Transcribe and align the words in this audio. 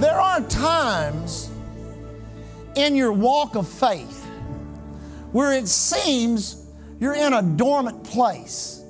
There 0.00 0.20
are 0.20 0.40
times 0.42 1.50
in 2.76 2.94
your 2.94 3.12
walk 3.12 3.56
of 3.56 3.66
faith 3.66 4.24
where 5.32 5.52
it 5.52 5.66
seems 5.66 6.64
you're 7.00 7.16
in 7.16 7.32
a 7.32 7.42
dormant 7.42 8.04
place, 8.04 8.82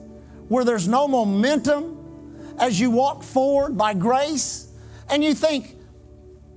where 0.48 0.64
there's 0.64 0.86
no 0.86 1.09
momentum 1.09 1.95
as 2.59 2.79
you 2.79 2.91
walk 2.91 3.23
forward 3.23 3.79
by 3.79 3.95
grace, 3.95 4.68
and 5.09 5.24
you 5.24 5.32
think, 5.32 5.77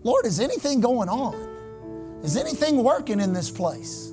Lord, 0.03 0.25
is 0.25 0.41
anything 0.41 0.81
going 0.81 1.07
on? 1.07 2.21
Is 2.23 2.35
anything 2.35 2.83
working 2.83 3.21
in 3.21 3.31
this 3.31 3.49
place? 3.49 4.11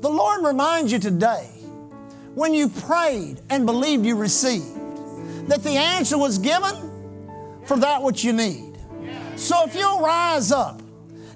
The 0.00 0.10
Lord 0.10 0.44
reminds 0.44 0.92
you 0.92 0.98
today 0.98 1.48
when 2.34 2.52
you 2.52 2.68
prayed 2.68 3.40
and 3.48 3.64
believed 3.64 4.04
you 4.04 4.16
received 4.16 5.48
that 5.48 5.62
the 5.62 5.70
answer 5.70 6.18
was 6.18 6.38
given 6.38 6.74
for 7.64 7.78
that 7.78 8.02
which 8.02 8.24
you 8.24 8.34
need. 8.34 8.69
So 9.40 9.64
if 9.64 9.74
you'll 9.74 10.00
rise 10.00 10.52
up 10.52 10.82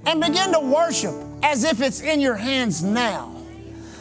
and 0.05 0.21
begin 0.21 0.53
to 0.53 0.61
worship 0.61 1.15
as 1.43 1.65
if 1.65 1.81
it's 1.81 2.03
in 2.03 2.21
your 2.21 2.35
hands 2.35 2.83
now, 2.83 3.35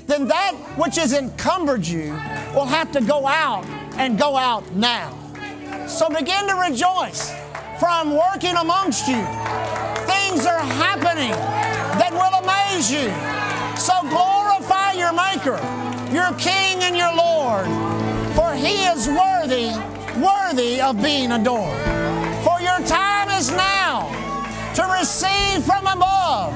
then 0.07 0.27
that 0.27 0.55
which 0.75 0.97
has 0.97 1.13
encumbered 1.13 1.87
you 1.87 2.11
will 2.53 2.65
have 2.65 2.91
to 2.91 3.01
go 3.01 3.25
out 3.25 3.65
and 3.95 4.19
go 4.19 4.35
out 4.35 4.69
now. 4.75 5.17
So 5.87 6.09
begin 6.09 6.47
to 6.49 6.55
rejoice, 6.55 7.31
for 7.79 7.87
I'm 7.87 8.11
working 8.11 8.57
amongst 8.57 9.07
you. 9.07 9.23
Things 10.03 10.45
are 10.45 10.59
happening 10.59 11.31
that 11.31 12.11
will 12.11 12.43
amaze 12.43 12.91
you. 12.91 13.07
So 13.79 14.01
glorify 14.09 14.91
your 14.91 15.13
Maker, 15.13 15.55
your 16.13 16.37
King 16.37 16.83
and 16.83 16.97
your 16.97 17.15
Lord, 17.15 17.67
for 18.35 18.53
He 18.53 18.83
is 18.83 19.07
worthy, 19.07 19.71
worthy 20.21 20.81
of 20.81 21.01
being 21.01 21.31
adored. 21.31 21.79
For 22.43 22.59
your 22.59 22.85
time 22.85 23.12
is 23.43 23.51
now 23.51 24.07
to 24.73 24.83
receive 24.97 25.65
from 25.65 25.85
above, 25.85 26.53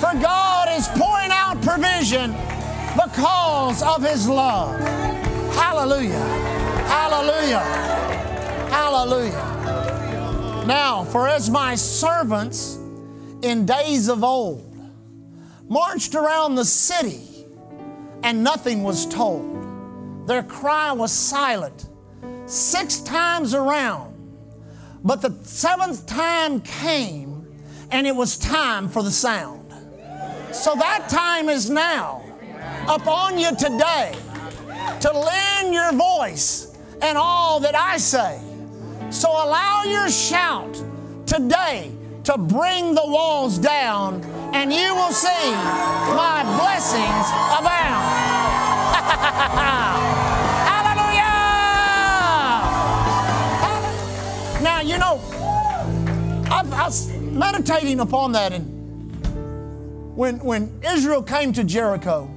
for 0.00 0.18
God 0.22 0.70
is 0.70 0.88
pouring 0.88 1.30
out 1.30 1.60
provision 1.60 2.32
because 2.94 3.82
of 3.82 4.02
His 4.02 4.26
love. 4.26 4.80
Hallelujah. 5.54 6.24
Hallelujah. 6.88 7.60
Hallelujah. 8.70 10.64
Now, 10.66 11.04
for 11.04 11.28
as 11.28 11.50
my 11.50 11.74
servants 11.74 12.78
in 13.42 13.66
days 13.66 14.08
of 14.08 14.24
old 14.24 14.74
marched 15.68 16.14
around 16.14 16.54
the 16.54 16.64
city 16.64 17.20
and 18.22 18.42
nothing 18.42 18.82
was 18.82 19.04
told, 19.04 20.26
their 20.26 20.42
cry 20.42 20.90
was 20.92 21.12
silent 21.12 21.90
six 22.46 23.00
times 23.00 23.52
around. 23.52 24.13
But 25.04 25.20
the 25.20 25.34
seventh 25.42 26.06
time 26.06 26.60
came 26.62 27.46
and 27.90 28.06
it 28.06 28.16
was 28.16 28.38
time 28.38 28.88
for 28.88 29.02
the 29.02 29.10
sound. 29.10 29.70
So 30.52 30.74
that 30.76 31.08
time 31.10 31.50
is 31.50 31.68
now 31.68 32.24
upon 32.88 33.38
you 33.38 33.54
today 33.54 34.14
to 35.00 35.12
lend 35.12 35.74
your 35.74 35.92
voice 35.92 36.76
and 37.02 37.18
all 37.18 37.60
that 37.60 37.74
I 37.74 37.98
say. 37.98 38.40
So 39.10 39.28
allow 39.28 39.84
your 39.84 40.08
shout 40.08 40.82
today 41.26 41.92
to 42.24 42.38
bring 42.38 42.94
the 42.94 43.04
walls 43.04 43.58
down, 43.58 44.24
and 44.54 44.72
you 44.72 44.94
will 44.94 45.12
see 45.12 45.50
my 46.16 46.42
blessings 46.56 47.26
abound. 47.58 48.04
I, 56.54 56.60
I 56.60 56.84
was 56.84 57.10
meditating 57.10 57.98
upon 57.98 58.30
that, 58.32 58.52
and 58.52 60.16
when, 60.16 60.38
when 60.38 60.80
Israel 60.84 61.20
came 61.20 61.52
to 61.54 61.64
Jericho, 61.64 62.30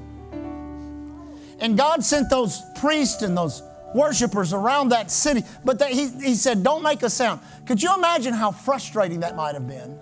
and 1.59 1.78
God 1.78 2.03
sent 2.03 2.27
those 2.31 2.59
priests 2.79 3.22
and 3.22 3.38
those 3.38 3.61
worshipers 3.94 4.53
around 4.53 4.89
that 4.89 5.11
city, 5.11 5.44
but 5.63 5.77
they, 5.77 5.94
he, 5.94 6.07
he 6.07 6.33
said, 6.33 6.63
Don't 6.63 6.81
make 6.81 7.03
a 7.03 7.11
sound. 7.11 7.41
Could 7.67 7.81
you 7.81 7.94
imagine 7.94 8.33
how 8.33 8.50
frustrating 8.51 9.19
that 9.19 9.35
might 9.35 9.53
have 9.53 9.67
been? 9.67 10.00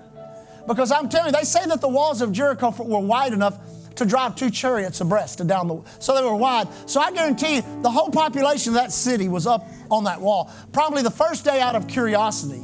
Because 0.66 0.92
I'm 0.92 1.10
telling 1.10 1.34
you, 1.34 1.38
they 1.38 1.44
say 1.44 1.66
that 1.66 1.82
the 1.82 1.90
walls 1.90 2.22
of 2.22 2.32
Jericho 2.32 2.74
were 2.84 3.00
wide 3.00 3.34
enough 3.34 3.60
to 3.96 4.06
drive 4.06 4.36
two 4.36 4.50
chariots 4.50 5.02
abreast 5.02 5.46
down 5.46 5.68
the 5.68 5.82
so 6.00 6.16
they 6.16 6.24
were 6.24 6.36
wide. 6.36 6.68
So 6.86 7.02
I 7.02 7.12
guarantee 7.12 7.58
you 7.58 7.64
the 7.82 7.92
whole 7.92 8.10
population 8.10 8.72
of 8.72 8.76
that 8.76 8.94
city 8.94 9.28
was 9.28 9.46
up 9.46 9.68
on 9.92 10.06
that 10.06 10.22
wall. 10.22 10.52
Probably 10.72 11.02
the 11.02 11.12
first 11.12 11.44
day 11.44 11.60
out 11.60 11.76
of 11.76 11.88
curiosity. 11.88 12.64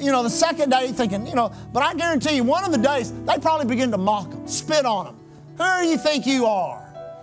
You 0.00 0.12
know, 0.12 0.22
the 0.22 0.30
second 0.30 0.70
day 0.70 0.88
thinking, 0.88 1.26
you 1.26 1.34
know, 1.34 1.52
but 1.72 1.82
I 1.82 1.94
guarantee 1.94 2.36
you 2.36 2.44
one 2.44 2.64
of 2.64 2.72
the 2.72 2.78
days 2.78 3.12
they 3.24 3.38
probably 3.38 3.66
begin 3.66 3.90
to 3.90 3.98
mock 3.98 4.30
them, 4.30 4.46
spit 4.46 4.84
on 4.84 5.06
them. 5.06 5.16
Who 5.58 5.82
do 5.82 5.88
you 5.88 5.98
think 5.98 6.26
you 6.26 6.46
are? 6.46 6.82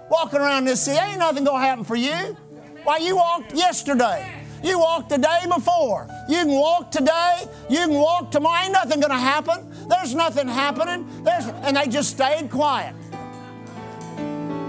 Walking 0.10 0.40
around 0.40 0.66
this 0.66 0.84
city, 0.84 1.00
ain't 1.00 1.20
nothing 1.20 1.44
gonna 1.44 1.64
happen 1.64 1.84
for 1.84 1.96
you. 1.96 2.38
Why 2.84 2.98
you 2.98 3.16
walked 3.16 3.54
yesterday. 3.54 4.30
You 4.64 4.80
walked 4.80 5.10
the 5.10 5.18
day 5.18 5.42
before. 5.54 6.08
You 6.30 6.38
can 6.38 6.52
walk 6.52 6.90
today. 6.90 7.46
You 7.70 7.80
can 7.80 7.94
walk 7.94 8.32
tomorrow. 8.32 8.64
Ain't 8.64 8.72
nothing 8.72 9.02
to 9.02 9.10
happen. 9.10 9.70
There's 9.90 10.16
nothing 10.16 10.48
happening. 10.48 11.06
There's, 11.24 11.48
and 11.48 11.76
they 11.76 11.88
just 11.88 12.12
stayed 12.12 12.50
quiet. 12.50 12.96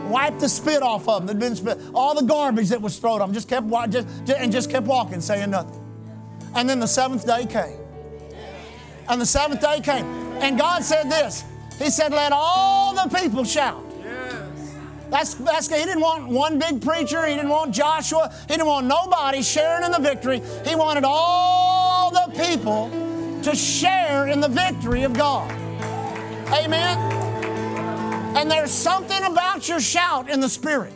Wiped 0.09 0.41
the 0.41 0.49
spit 0.49 0.83
off 0.83 1.09
of 1.09 1.21
them. 1.21 1.27
There'd 1.27 1.39
been 1.39 1.57
spit. 1.57 1.79
All 1.95 2.15
the 2.15 2.27
garbage 2.27 2.69
that 2.71 2.83
was 2.83 2.99
thrown 2.99 3.21
on 3.21 3.29
them. 3.29 3.35
Just 3.35 3.49
kept 3.49 3.69
just, 3.91 4.09
and 4.31 4.51
just 4.51 4.69
kept 4.69 4.87
walking, 4.87 5.21
saying 5.21 5.51
nothing. 5.51 5.81
And 6.57 6.69
then 6.69 6.81
the 6.81 6.89
seventh 6.89 7.25
day 7.25 7.47
came. 7.47 7.79
And 9.09 9.21
the 9.21 9.27
seventh 9.27 9.61
day 9.61 9.81
came. 9.81 10.05
And 10.41 10.59
God 10.59 10.83
said 10.83 11.11
this. 11.11 11.45
He 11.79 11.91
said, 11.91 12.13
Let 12.13 12.33
all 12.33 12.95
the 12.95 13.15
people 13.17 13.45
shout. 13.45 13.85
Yes. 14.03 14.75
That's, 15.11 15.35
that's, 15.35 15.69
he 15.69 15.85
didn't 15.85 16.01
want 16.01 16.29
one 16.29 16.59
big 16.59 16.83
preacher. 16.83 17.27
He 17.27 17.35
didn't 17.35 17.51
want 17.51 17.75
Joshua. 17.75 18.33
He 18.49 18.55
didn't 18.55 18.67
want 18.67 18.87
nobody 18.87 19.43
sharing 19.43 19.85
in 19.85 19.93
the 19.93 19.99
victory. 19.99 20.43
He 20.67 20.75
wanted 20.75 21.05
all 21.07 22.11
the 22.11 22.33
people 22.37 22.91
to 23.43 23.55
share 23.55 24.29
in 24.29 24.41
the 24.41 24.49
victory 24.49 25.03
of 25.03 25.13
God. 25.13 25.51
Amen? 26.53 26.99
And 28.37 28.51
there's 28.51 28.71
something 28.71 29.23
about 29.25 29.69
your 29.69 29.81
shout 29.81 30.29
in 30.29 30.41
the 30.41 30.49
Spirit. 30.49 30.93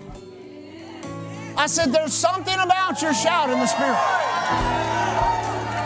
I 1.56 1.66
said, 1.66 1.92
there's 1.92 2.12
something 2.12 2.58
about 2.58 3.02
your 3.02 3.12
shout 3.12 3.50
in 3.50 3.58
the 3.58 3.66
Spirit. 3.66 3.98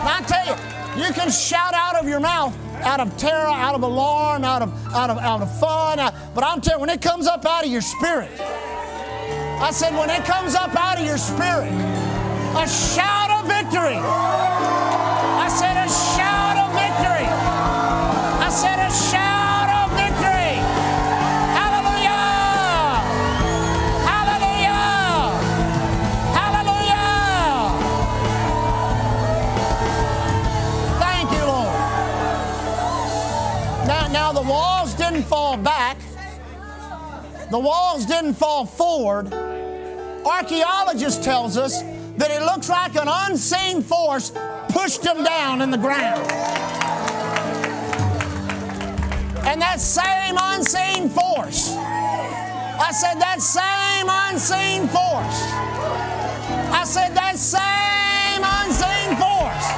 Now, 0.03 0.17
I 0.17 0.23
tell 0.27 0.45
you, 0.45 0.72
you 0.97 1.11
can 1.13 1.31
shout 1.31 1.73
out 1.73 1.95
of 1.95 2.07
your 2.07 2.19
mouth 2.19 2.55
out 2.83 2.99
of 2.99 3.15
terror, 3.17 3.47
out 3.47 3.75
of 3.75 3.83
alarm, 3.83 4.43
out 4.43 4.61
of 4.61 4.93
out 4.93 5.09
of 5.09 5.17
out 5.17 5.41
of 5.41 5.59
fun. 5.59 5.99
Out, 5.99 6.13
but 6.35 6.43
I'm 6.43 6.61
telling 6.61 6.79
you, 6.79 6.81
when 6.81 6.89
it 6.89 7.01
comes 7.01 7.27
up 7.27 7.45
out 7.45 7.65
of 7.65 7.71
your 7.71 7.81
spirit, 7.81 8.29
I 8.39 9.71
said, 9.71 9.97
when 9.97 10.09
it 10.09 10.25
comes 10.25 10.55
up 10.55 10.75
out 10.75 10.99
of 10.99 11.05
your 11.05 11.17
spirit, 11.17 11.71
a 11.71 12.67
shout 12.67 13.31
of 13.31 13.47
victory. 13.47 14.52
The 37.53 37.59
walls 37.59 38.07
didn't 38.07 38.33
fall 38.33 38.65
forward. 38.65 39.31
Archaeologists 40.25 41.23
tells 41.23 41.55
us 41.55 41.83
that 42.17 42.31
it 42.31 42.41
looks 42.41 42.67
like 42.67 42.95
an 42.95 43.07
unseen 43.07 43.83
force 43.83 44.31
pushed 44.69 45.03
them 45.03 45.23
down 45.23 45.61
in 45.61 45.69
the 45.69 45.77
ground. 45.77 46.19
And 49.45 49.61
that 49.61 49.79
same 49.79 50.35
unseen 50.41 51.09
force, 51.09 51.75
I 51.77 52.89
said 52.91 53.21
that 53.21 53.39
same 53.39 54.09
unseen 54.09 54.87
force, 54.87 55.37
I 56.73 56.83
said 56.85 57.13
that 57.13 57.37
same 57.37 58.41
unseen 58.65 59.13
force 59.21 59.69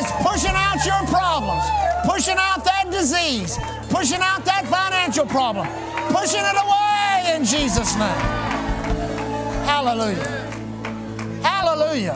is 0.00 0.10
pushing 0.24 0.56
out 0.56 0.80
your 0.86 1.06
problems, 1.12 1.68
pushing 2.08 2.38
out 2.38 2.64
that 2.64 2.86
disease, 2.90 3.58
pushing 3.96 4.20
out 4.20 4.44
that 4.44 4.66
financial 4.66 5.24
problem, 5.24 5.66
pushing 6.12 6.44
it 6.44 6.56
away 6.64 7.34
in 7.34 7.44
Jesus' 7.44 7.96
name. 7.96 8.22
Hallelujah. 9.64 10.28
Hallelujah. 11.42 12.14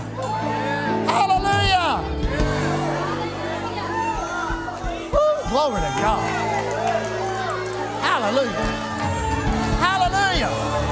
Hallelujah. 1.09 2.05
Woo, 5.11 5.49
glory 5.49 5.81
to 5.81 5.93
God. 6.05 6.23
Hallelujah. 8.03 8.67
Hallelujah. 9.81 10.89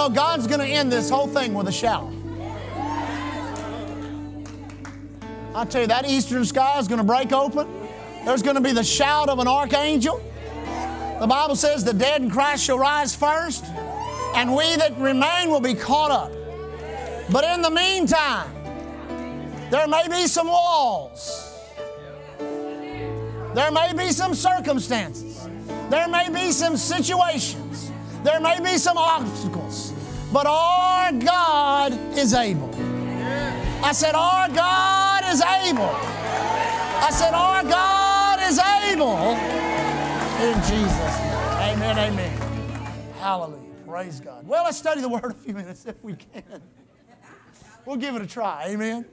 Know, 0.00 0.08
God's 0.08 0.46
going 0.46 0.60
to 0.60 0.66
end 0.66 0.90
this 0.90 1.10
whole 1.10 1.26
thing 1.26 1.52
with 1.52 1.68
a 1.68 1.72
shout. 1.72 2.10
I 5.54 5.64
tell 5.66 5.82
you, 5.82 5.88
that 5.88 6.08
eastern 6.08 6.44
sky 6.46 6.78
is 6.78 6.88
going 6.88 7.00
to 7.00 7.04
break 7.04 7.32
open. 7.32 7.68
There's 8.24 8.40
going 8.40 8.54
to 8.54 8.62
be 8.62 8.72
the 8.72 8.84
shout 8.84 9.28
of 9.28 9.38
an 9.40 9.48
archangel. 9.48 10.22
The 11.20 11.26
Bible 11.26 11.54
says 11.54 11.84
the 11.84 11.92
dead 11.92 12.22
in 12.22 12.30
Christ 12.30 12.64
shall 12.64 12.78
rise 12.78 13.14
first, 13.14 13.64
and 14.34 14.54
we 14.56 14.76
that 14.76 14.96
remain 14.98 15.50
will 15.50 15.60
be 15.60 15.74
caught 15.74 16.10
up. 16.10 16.32
But 17.30 17.44
in 17.44 17.60
the 17.60 17.70
meantime, 17.70 18.50
there 19.70 19.86
may 19.86 20.08
be 20.08 20.26
some 20.26 20.46
walls. 20.46 21.58
There 23.54 23.70
may 23.70 23.92
be 23.94 24.12
some 24.12 24.34
circumstances. 24.34 25.46
There 25.90 26.08
may 26.08 26.30
be 26.30 26.52
some 26.52 26.76
situations. 26.78 27.69
There 28.22 28.40
may 28.40 28.60
be 28.60 28.76
some 28.78 28.98
obstacles. 28.98 29.92
But 30.32 30.46
our 30.46 31.12
God 31.12 31.92
is 32.16 32.34
able. 32.34 32.70
I 33.82 33.92
said, 33.92 34.14
Our 34.14 34.48
God 34.48 35.24
is 35.24 35.40
able. 35.40 35.90
I 35.90 37.10
said, 37.10 37.34
Our 37.34 37.62
God 37.64 38.38
is 38.42 38.58
able. 38.58 39.16
In 40.46 40.54
Jesus' 40.62 41.18
name. 41.18 41.82
Amen, 41.82 41.98
amen. 41.98 42.30
Hallelujah. 43.18 43.60
Praise 43.86 44.20
God. 44.20 44.46
Well, 44.46 44.64
let's 44.64 44.78
study 44.78 45.00
the 45.00 45.08
Word 45.08 45.24
a 45.24 45.34
few 45.34 45.54
minutes 45.54 45.84
if 45.86 46.02
we 46.04 46.14
can. 46.14 46.62
We'll 47.84 47.96
give 47.96 48.14
it 48.14 48.22
a 48.22 48.26
try. 48.26 48.66
Amen. 48.68 49.04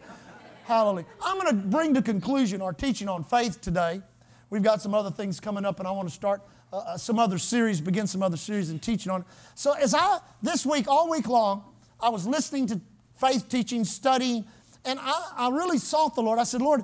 Hallelujah. 0.66 1.08
I'm 1.24 1.40
going 1.40 1.48
to 1.48 1.68
bring 1.68 1.94
to 1.94 2.02
conclusion 2.02 2.62
our 2.62 2.74
teaching 2.74 3.10
on 3.10 3.24
faith 3.24 3.62
today. 3.62 4.02
We've 4.50 4.62
got 4.62 4.82
some 4.82 4.94
other 4.94 5.12
things 5.12 5.40
coming 5.40 5.66
up, 5.66 5.80
and 5.80 5.88
I 5.88 5.92
want 5.92 6.10
to 6.10 6.14
start 6.14 6.42
uh, 6.72 6.78
uh, 6.78 6.98
some 6.98 7.18
other 7.20 7.38
series, 7.38 7.80
begin 7.80 8.08
some 8.08 8.22
other 8.22 8.38
series 8.38 8.70
and 8.70 8.82
teaching 8.82 9.12
on 9.12 9.22
it. 9.22 9.28
So, 9.56 9.74
as 9.74 9.94
I, 9.94 10.20
this 10.42 10.66
week, 10.66 10.88
all 10.88 11.10
week 11.10 11.28
long, 11.28 11.64
I 12.00 12.10
was 12.10 12.28
listening 12.28 12.68
to 12.68 12.82
faith 13.16 13.48
teaching, 13.50 13.84
studying, 13.84 14.46
and 14.86 15.00
I, 15.02 15.32
I 15.38 15.50
really 15.50 15.78
sought 15.78 16.16
the 16.16 16.22
Lord. 16.22 16.40
I 16.40 16.44
said, 16.44 16.62
Lord, 16.62 16.84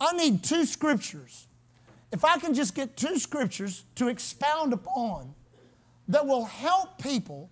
I 0.00 0.12
need 0.12 0.42
two 0.42 0.64
scriptures. 0.64 1.46
If 2.12 2.24
I 2.24 2.38
can 2.38 2.54
just 2.54 2.74
get 2.74 2.96
two 2.96 3.18
scriptures 3.18 3.84
to 3.96 4.08
expound 4.08 4.72
upon 4.72 5.34
that 6.08 6.26
will 6.26 6.44
help 6.44 7.00
people 7.00 7.50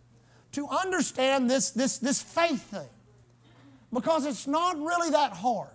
to 0.52 0.66
understand 0.69 1.48
this, 1.48 1.70
this, 1.70 1.98
this 1.98 2.20
faith 2.20 2.62
thing, 2.62 2.88
because 3.92 4.26
it's 4.26 4.46
not 4.46 4.76
really 4.76 5.10
that 5.10 5.32
hard. 5.32 5.70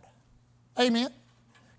Amen. 0.80 1.10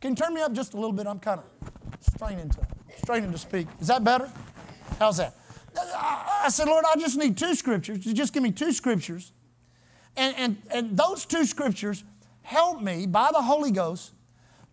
Can 0.00 0.12
you 0.12 0.16
turn 0.16 0.34
me 0.34 0.40
up 0.40 0.52
just 0.52 0.74
a 0.74 0.76
little 0.76 0.92
bit? 0.92 1.06
I'm 1.06 1.18
kind 1.18 1.40
of 1.40 1.70
straining 2.00 2.48
to, 2.50 2.66
straining 3.02 3.32
to 3.32 3.38
speak. 3.38 3.66
Is 3.80 3.88
that 3.88 4.04
better? 4.04 4.30
How's 4.98 5.18
that? 5.18 5.34
I 5.76 6.48
said, 6.50 6.68
Lord, 6.68 6.84
I 6.84 6.98
just 6.98 7.16
need 7.16 7.36
two 7.36 7.54
scriptures. 7.54 7.98
Just 7.98 8.32
give 8.32 8.42
me 8.42 8.52
two 8.52 8.72
scriptures. 8.72 9.32
And, 10.16 10.34
and, 10.36 10.56
and 10.70 10.96
those 10.96 11.26
two 11.26 11.44
scriptures 11.44 12.04
help 12.42 12.80
me 12.80 13.06
by 13.06 13.30
the 13.32 13.42
Holy 13.42 13.70
Ghost 13.70 14.12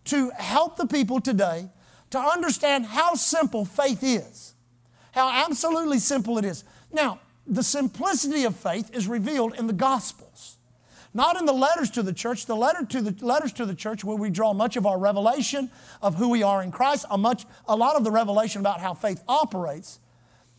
to 0.04 0.30
help 0.30 0.76
the 0.76 0.86
people 0.86 1.20
today 1.20 1.68
to 2.10 2.18
understand 2.18 2.86
how 2.86 3.14
simple 3.14 3.64
faith 3.64 4.00
is, 4.02 4.54
how 5.12 5.30
absolutely 5.30 5.98
simple 5.98 6.38
it 6.38 6.44
is. 6.44 6.64
Now, 6.92 7.20
the 7.46 7.62
simplicity 7.62 8.44
of 8.44 8.54
faith 8.54 8.94
is 8.94 9.08
revealed 9.08 9.54
in 9.58 9.66
the 9.66 9.72
Gospels. 9.72 10.58
Not 11.14 11.38
in 11.38 11.44
the 11.44 11.52
letters 11.52 11.90
to 11.90 12.02
the 12.02 12.12
church. 12.12 12.46
The 12.46 12.56
letter 12.56 12.84
to 12.86 13.02
the 13.02 13.24
letters 13.24 13.52
to 13.54 13.66
the 13.66 13.74
church, 13.74 14.02
where 14.02 14.16
we 14.16 14.30
draw 14.30 14.52
much 14.54 14.76
of 14.76 14.86
our 14.86 14.98
revelation 14.98 15.70
of 16.00 16.14
who 16.14 16.30
we 16.30 16.42
are 16.42 16.62
in 16.62 16.72
Christ, 16.72 17.04
a 17.10 17.18
much, 17.18 17.44
a 17.66 17.76
lot 17.76 17.96
of 17.96 18.04
the 18.04 18.10
revelation 18.10 18.60
about 18.60 18.80
how 18.80 18.94
faith 18.94 19.22
operates, 19.28 19.98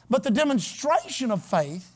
but 0.09 0.23
the 0.23 0.31
demonstration 0.31 1.31
of 1.31 1.43
faith 1.43 1.95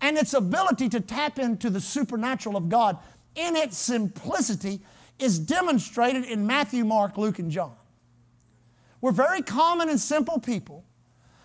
and 0.00 0.18
its 0.18 0.34
ability 0.34 0.90
to 0.90 1.00
tap 1.00 1.38
into 1.38 1.70
the 1.70 1.80
supernatural 1.80 2.56
of 2.56 2.68
God 2.68 2.98
in 3.34 3.56
its 3.56 3.78
simplicity 3.78 4.80
is 5.18 5.38
demonstrated 5.38 6.24
in 6.24 6.46
Matthew, 6.46 6.84
Mark, 6.84 7.16
Luke, 7.16 7.38
and 7.38 7.50
John. 7.50 7.74
We're 9.00 9.12
very 9.12 9.42
common 9.42 9.88
and 9.88 10.00
simple 10.00 10.38
people. 10.38 10.84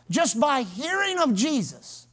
Just 0.09 0.39
by 0.39 0.63
hearing 0.63 1.19
of 1.19 1.33
Jesus, 1.33 2.07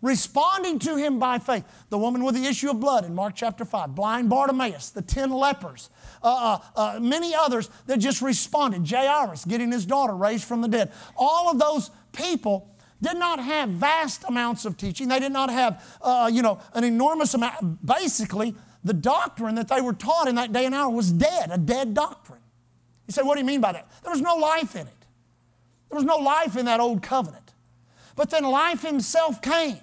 responding 0.00 0.78
to 0.80 0.96
him 0.96 1.18
by 1.18 1.38
faith. 1.38 1.64
The 1.90 1.98
woman 1.98 2.24
with 2.24 2.34
the 2.34 2.44
issue 2.44 2.70
of 2.70 2.80
blood 2.80 3.04
in 3.04 3.14
Mark 3.14 3.34
chapter 3.34 3.64
5, 3.64 3.94
blind 3.94 4.30
Bartimaeus, 4.30 4.90
the 4.90 5.02
10 5.02 5.30
lepers, 5.30 5.90
uh, 6.22 6.58
uh, 6.76 6.80
uh, 6.96 7.00
many 7.00 7.34
others 7.34 7.68
that 7.86 7.98
just 7.98 8.22
responded. 8.22 8.88
Jairus 8.88 9.44
getting 9.44 9.72
his 9.72 9.86
daughter 9.86 10.14
raised 10.14 10.44
from 10.44 10.60
the 10.60 10.68
dead. 10.68 10.92
All 11.16 11.50
of 11.50 11.58
those 11.58 11.90
people 12.12 12.68
did 13.00 13.16
not 13.16 13.38
have 13.42 13.68
vast 13.70 14.24
amounts 14.28 14.64
of 14.64 14.76
teaching. 14.76 15.08
They 15.08 15.20
did 15.20 15.32
not 15.32 15.50
have, 15.50 15.98
uh, 16.02 16.30
you 16.32 16.42
know, 16.42 16.60
an 16.74 16.84
enormous 16.84 17.34
amount. 17.34 17.84
Basically, 17.84 18.54
the 18.84 18.94
doctrine 18.94 19.54
that 19.56 19.68
they 19.68 19.80
were 19.80 19.92
taught 19.92 20.28
in 20.28 20.36
that 20.36 20.52
day 20.52 20.64
and 20.64 20.74
hour 20.74 20.90
was 20.90 21.12
dead, 21.12 21.50
a 21.50 21.58
dead 21.58 21.94
doctrine. 21.94 22.40
You 23.06 23.12
say, 23.12 23.22
what 23.22 23.34
do 23.34 23.40
you 23.40 23.46
mean 23.46 23.60
by 23.60 23.72
that? 23.72 23.90
There 24.02 24.12
was 24.12 24.20
no 24.20 24.36
life 24.36 24.74
in 24.74 24.86
it. 24.86 25.06
There 25.90 25.96
was 25.96 26.04
no 26.04 26.18
life 26.18 26.56
in 26.56 26.66
that 26.66 26.80
old 26.80 27.02
covenant. 27.02 27.54
But 28.16 28.30
then 28.30 28.44
life 28.44 28.82
himself 28.82 29.40
came 29.40 29.78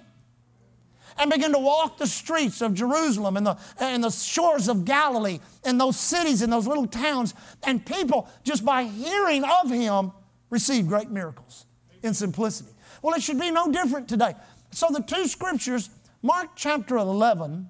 and 1.18 1.30
begin 1.30 1.52
to 1.52 1.58
walk 1.58 1.98
the 1.98 2.06
streets 2.06 2.60
of 2.60 2.74
Jerusalem 2.74 3.36
and 3.36 3.46
the, 3.46 3.58
and 3.78 4.04
the 4.04 4.10
shores 4.10 4.68
of 4.68 4.84
Galilee 4.84 5.40
and 5.64 5.80
those 5.80 5.98
cities 5.98 6.42
and 6.42 6.52
those 6.52 6.66
little 6.66 6.86
towns. 6.86 7.34
And 7.64 7.84
people, 7.84 8.28
just 8.44 8.64
by 8.64 8.84
hearing 8.84 9.44
of 9.44 9.70
him, 9.70 10.12
received 10.50 10.88
great 10.88 11.10
miracles 11.10 11.66
in 12.02 12.14
simplicity. 12.14 12.70
Well, 13.02 13.14
it 13.14 13.22
should 13.22 13.40
be 13.40 13.50
no 13.50 13.70
different 13.70 14.08
today. 14.08 14.34
So 14.70 14.88
the 14.90 15.02
two 15.02 15.26
scriptures, 15.26 15.90
Mark 16.22 16.50
chapter 16.56 16.96
11, 16.96 17.68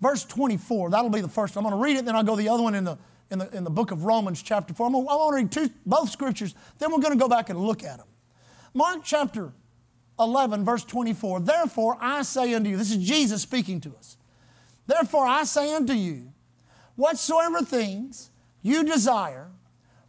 verse 0.00 0.24
24, 0.24 0.90
that'll 0.90 1.10
be 1.10 1.20
the 1.20 1.28
first. 1.28 1.56
I'm 1.56 1.64
going 1.64 1.74
to 1.74 1.82
read 1.82 1.96
it, 1.96 2.04
then 2.04 2.16
I'll 2.16 2.22
go 2.22 2.36
the 2.36 2.48
other 2.48 2.62
one 2.62 2.74
in 2.74 2.84
the, 2.84 2.98
in 3.30 3.38
the, 3.38 3.56
in 3.56 3.64
the 3.64 3.70
book 3.70 3.90
of 3.90 4.04
Romans 4.04 4.42
chapter 4.42 4.74
4. 4.74 4.86
I'm 4.86 4.92
going, 4.92 5.06
to 5.06 5.36
read 5.36 5.52
two, 5.52 5.74
both 5.86 6.10
scriptures, 6.10 6.54
then 6.78 6.90
we're 6.90 7.00
going 7.00 7.12
to 7.12 7.18
go 7.18 7.28
back 7.28 7.50
and 7.50 7.58
look 7.58 7.82
at 7.82 7.98
them. 7.98 8.06
Mark 8.74 9.00
chapter 9.04 9.52
11, 10.18 10.64
verse 10.64 10.84
24. 10.84 11.40
Therefore 11.40 11.96
I 12.00 12.22
say 12.22 12.54
unto 12.54 12.70
you, 12.70 12.76
this 12.76 12.90
is 12.90 12.98
Jesus 12.98 13.42
speaking 13.42 13.80
to 13.82 13.94
us. 13.98 14.16
Therefore 14.86 15.26
I 15.26 15.44
say 15.44 15.74
unto 15.74 15.92
you, 15.92 16.32
whatsoever 16.96 17.62
things 17.62 18.30
you 18.62 18.84
desire, 18.84 19.48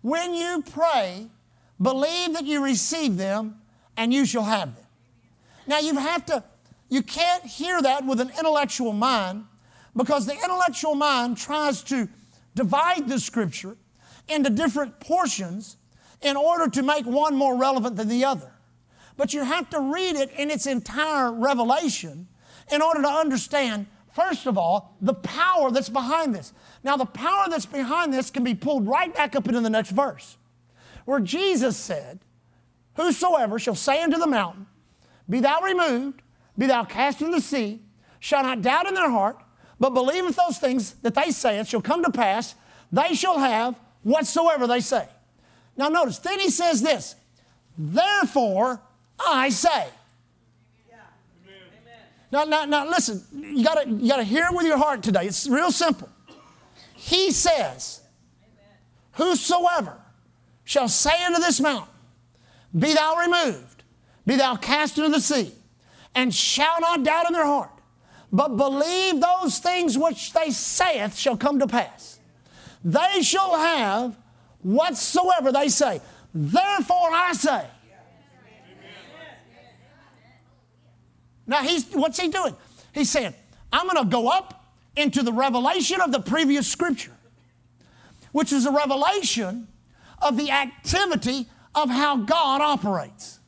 when 0.01 0.33
you 0.33 0.63
pray, 0.71 1.27
believe 1.81 2.33
that 2.33 2.45
you 2.45 2.63
receive 2.63 3.17
them 3.17 3.61
and 3.97 4.13
you 4.13 4.25
shall 4.25 4.43
have 4.43 4.75
them. 4.75 4.85
Now 5.67 5.79
you 5.79 5.97
have 5.97 6.25
to, 6.27 6.43
you 6.89 7.03
can't 7.03 7.43
hear 7.43 7.81
that 7.81 8.05
with 8.05 8.19
an 8.19 8.31
intellectual 8.37 8.93
mind 8.93 9.45
because 9.95 10.25
the 10.25 10.33
intellectual 10.33 10.95
mind 10.95 11.37
tries 11.37 11.83
to 11.83 12.07
divide 12.55 13.07
the 13.07 13.19
scripture 13.19 13.77
into 14.27 14.49
different 14.49 14.99
portions 14.99 15.77
in 16.21 16.35
order 16.35 16.69
to 16.69 16.83
make 16.83 17.05
one 17.05 17.35
more 17.35 17.57
relevant 17.57 17.95
than 17.95 18.07
the 18.07 18.25
other. 18.25 18.51
But 19.17 19.33
you 19.33 19.43
have 19.43 19.69
to 19.71 19.79
read 19.79 20.15
it 20.15 20.31
in 20.38 20.49
its 20.49 20.65
entire 20.65 21.31
revelation 21.31 22.27
in 22.71 22.81
order 22.81 23.01
to 23.01 23.09
understand, 23.09 23.88
first 24.13 24.45
of 24.45 24.57
all, 24.57 24.95
the 25.01 25.13
power 25.13 25.71
that's 25.71 25.89
behind 25.89 26.35
this. 26.35 26.53
Now, 26.83 26.97
the 26.97 27.05
power 27.05 27.47
that's 27.49 27.65
behind 27.65 28.13
this 28.13 28.29
can 28.29 28.43
be 28.43 28.55
pulled 28.55 28.88
right 28.88 29.13
back 29.13 29.35
up 29.35 29.47
into 29.47 29.61
the 29.61 29.69
next 29.69 29.91
verse, 29.91 30.38
where 31.05 31.19
Jesus 31.19 31.75
said, 31.77 32.19
Whosoever 32.95 33.59
shall 33.59 33.75
say 33.75 34.01
unto 34.01 34.17
the 34.17 34.27
mountain, 34.27 34.67
Be 35.29 35.39
thou 35.39 35.61
removed, 35.61 36.21
be 36.57 36.67
thou 36.67 36.83
cast 36.83 37.21
into 37.21 37.35
the 37.35 37.41
sea, 37.41 37.81
shall 38.19 38.43
not 38.43 38.61
doubt 38.61 38.88
in 38.88 38.93
their 38.93 39.09
heart, 39.09 39.38
but 39.79 39.91
believe 39.91 40.23
believeth 40.23 40.35
those 40.35 40.57
things 40.57 40.93
that 41.01 41.15
they 41.15 41.31
say 41.31 41.63
shall 41.63 41.81
come 41.81 42.03
to 42.03 42.11
pass, 42.11 42.55
they 42.91 43.13
shall 43.13 43.39
have 43.39 43.79
whatsoever 44.03 44.67
they 44.67 44.81
say. 44.81 45.07
Now, 45.79 45.88
notice, 45.88 46.17
then 46.19 46.41
he 46.41 46.50
says 46.50 46.81
this, 46.81 47.15
Therefore 47.77 48.81
I 49.17 49.48
say. 49.48 49.88
Now, 52.33 52.43
now, 52.43 52.65
now 52.65 52.86
listen, 52.86 53.24
you 53.31 53.63
gotta, 53.63 53.89
you 53.89 54.09
gotta 54.09 54.25
hear 54.25 54.48
it 54.51 54.55
with 54.55 54.65
your 54.65 54.77
heart 54.77 55.01
today. 55.01 55.25
It's 55.25 55.48
real 55.48 55.71
simple. 55.71 56.09
He 56.95 57.31
says, 57.31 58.01
Whosoever 59.13 59.98
shall 60.65 60.89
say 60.89 61.24
unto 61.24 61.39
this 61.39 61.62
mountain, 61.62 61.88
Be 62.77 62.93
thou 62.93 63.15
removed, 63.15 63.83
be 64.27 64.36
thou 64.36 64.57
cast 64.57 64.98
into 64.98 65.09
the 65.09 65.21
sea, 65.21 65.53
and 66.13 66.36
shall 66.36 66.81
not 66.81 67.03
doubt 67.03 67.27
in 67.27 67.33
their 67.33 67.45
heart, 67.45 67.71
but 68.33 68.57
believe 68.57 69.21
those 69.21 69.59
things 69.59 69.98
which 69.98 70.33
they 70.33 70.51
saith 70.51 71.15
shall 71.15 71.38
come 71.38 71.57
to 71.59 71.67
pass. 71.67 72.19
They 72.83 73.21
shall 73.21 73.55
have 73.57 74.17
whatsoever 74.61 75.51
they 75.51 75.69
say. 75.69 76.01
Therefore 76.33 77.09
I 77.11 77.33
say. 77.33 77.65
Now 81.47 81.63
he's 81.63 81.85
what's 81.91 82.19
he 82.19 82.29
doing? 82.29 82.55
He's 82.93 83.09
saying, 83.09 83.33
I'm 83.71 83.87
going 83.87 84.03
to 84.03 84.09
go 84.09 84.29
up 84.29 84.73
into 84.95 85.23
the 85.23 85.33
revelation 85.33 86.01
of 86.01 86.11
the 86.11 86.19
previous 86.19 86.67
scripture, 86.67 87.15
which 88.31 88.51
is 88.51 88.65
a 88.65 88.71
revelation 88.71 89.67
of 90.21 90.37
the 90.37 90.51
activity 90.51 91.47
of 91.75 91.89
how 91.89 92.17
God 92.17 92.61
operates. 92.61 93.39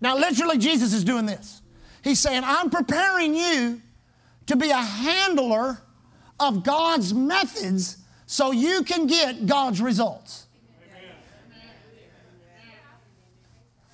Now, 0.00 0.16
literally, 0.16 0.58
Jesus 0.58 0.92
is 0.92 1.02
doing 1.02 1.26
this. 1.26 1.60
He's 2.04 2.20
saying, 2.20 2.42
I'm 2.44 2.70
preparing 2.70 3.34
you 3.34 3.82
to 4.46 4.56
be 4.56 4.70
a 4.70 4.78
handler 4.78 5.82
of 6.40 6.64
God's 6.64 7.12
methods 7.12 7.98
so 8.26 8.50
you 8.50 8.82
can 8.82 9.06
get 9.06 9.46
God's 9.46 9.80
results. 9.80 10.46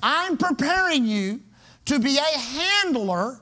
I'm 0.03 0.37
preparing 0.37 1.07
you 1.07 1.41
to 1.87 1.99
be 1.99 2.19
a 2.19 2.39
handler 2.39 3.41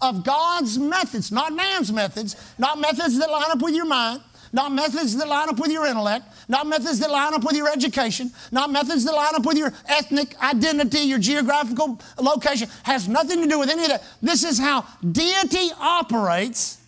of 0.00 0.24
God's 0.24 0.78
methods, 0.78 1.32
not 1.32 1.54
man's 1.54 1.92
methods, 1.92 2.36
not 2.58 2.78
methods 2.78 3.18
that 3.18 3.30
line 3.30 3.50
up 3.50 3.62
with 3.62 3.74
your 3.74 3.86
mind, 3.86 4.20
not 4.52 4.72
methods 4.72 5.16
that 5.16 5.28
line 5.28 5.48
up 5.48 5.58
with 5.58 5.70
your 5.70 5.86
intellect, 5.86 6.26
not 6.48 6.66
methods 6.66 6.98
that 6.98 7.10
line 7.10 7.32
up 7.32 7.44
with 7.44 7.56
your 7.56 7.72
education, 7.72 8.30
not 8.50 8.70
methods 8.70 9.04
that 9.04 9.14
line 9.14 9.34
up 9.34 9.46
with 9.46 9.56
your 9.56 9.72
ethnic 9.86 10.36
identity, 10.42 10.98
your 10.98 11.18
geographical 11.18 11.98
location. 12.20 12.68
Has 12.82 13.08
nothing 13.08 13.40
to 13.40 13.48
do 13.48 13.58
with 13.58 13.70
any 13.70 13.84
of 13.84 13.88
that. 13.88 14.04
This 14.20 14.44
is 14.44 14.58
how 14.58 14.84
deity 15.12 15.70
operates. 15.80 16.81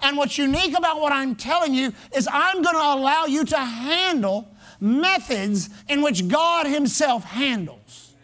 And 0.00 0.16
what's 0.16 0.38
unique 0.38 0.76
about 0.76 1.00
what 1.00 1.12
I'm 1.12 1.34
telling 1.34 1.74
you 1.74 1.92
is 2.14 2.28
I'm 2.30 2.62
going 2.62 2.76
to 2.76 3.00
allow 3.00 3.26
you 3.26 3.44
to 3.46 3.58
handle 3.58 4.48
methods 4.80 5.70
in 5.88 6.02
which 6.02 6.28
God 6.28 6.66
Himself 6.66 7.24
handles. 7.24 8.14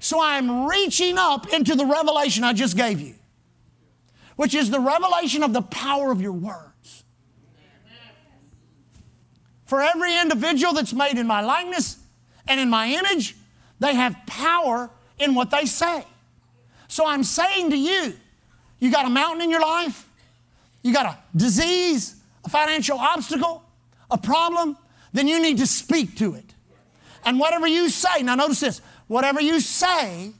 So 0.00 0.20
I'm 0.20 0.66
reaching 0.66 1.16
up 1.16 1.52
into 1.52 1.74
the 1.74 1.86
revelation 1.86 2.44
I 2.44 2.52
just 2.52 2.76
gave 2.76 3.00
you, 3.00 3.14
which 4.36 4.54
is 4.54 4.70
the 4.70 4.80
revelation 4.80 5.42
of 5.42 5.52
the 5.52 5.62
power 5.62 6.10
of 6.10 6.20
your 6.20 6.32
word. 6.32 6.72
For 9.64 9.80
every 9.80 10.16
individual 10.18 10.74
that's 10.74 10.92
made 10.92 11.16
in 11.16 11.26
my 11.26 11.40
likeness 11.40 11.96
and 12.46 12.60
in 12.60 12.68
my 12.68 12.88
image, 12.88 13.34
they 13.80 13.94
have 13.94 14.16
power 14.26 14.90
in 15.18 15.34
what 15.34 15.50
they 15.50 15.64
say. 15.64 16.04
So 16.88 17.06
I'm 17.06 17.24
saying 17.24 17.70
to 17.70 17.76
you, 17.76 18.14
you 18.78 18.92
got 18.92 19.06
a 19.06 19.10
mountain 19.10 19.42
in 19.42 19.50
your 19.50 19.62
life, 19.62 20.03
you 20.84 20.92
got 20.92 21.06
a 21.06 21.18
disease, 21.36 22.14
a 22.44 22.48
financial 22.48 22.98
obstacle, 22.98 23.64
a 24.10 24.18
problem, 24.18 24.76
then 25.12 25.26
you 25.26 25.42
need 25.42 25.58
to 25.58 25.66
speak 25.66 26.16
to 26.18 26.34
it. 26.34 26.54
And 27.24 27.40
whatever 27.40 27.66
you 27.66 27.88
say, 27.88 28.22
now 28.22 28.36
notice 28.36 28.60
this, 28.60 28.80
whatever 29.08 29.40
you 29.40 29.58
say 29.58 30.30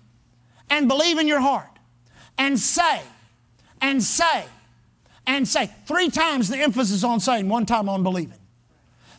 and 0.71 0.87
believe 0.87 1.19
in 1.19 1.27
your 1.27 1.41
heart 1.41 1.71
and 2.39 2.61
say 2.61 3.01
and 3.81 4.03
say 4.03 4.45
and 5.27 5.49
say, 5.49 5.71
three 5.87 6.11
times 6.11 6.49
the 6.49 6.59
emphasis 6.59 7.03
on 7.03 7.19
saying, 7.19 7.49
one 7.49 7.67
time 7.67 7.89
on 7.89 8.03
believing. 8.03 8.39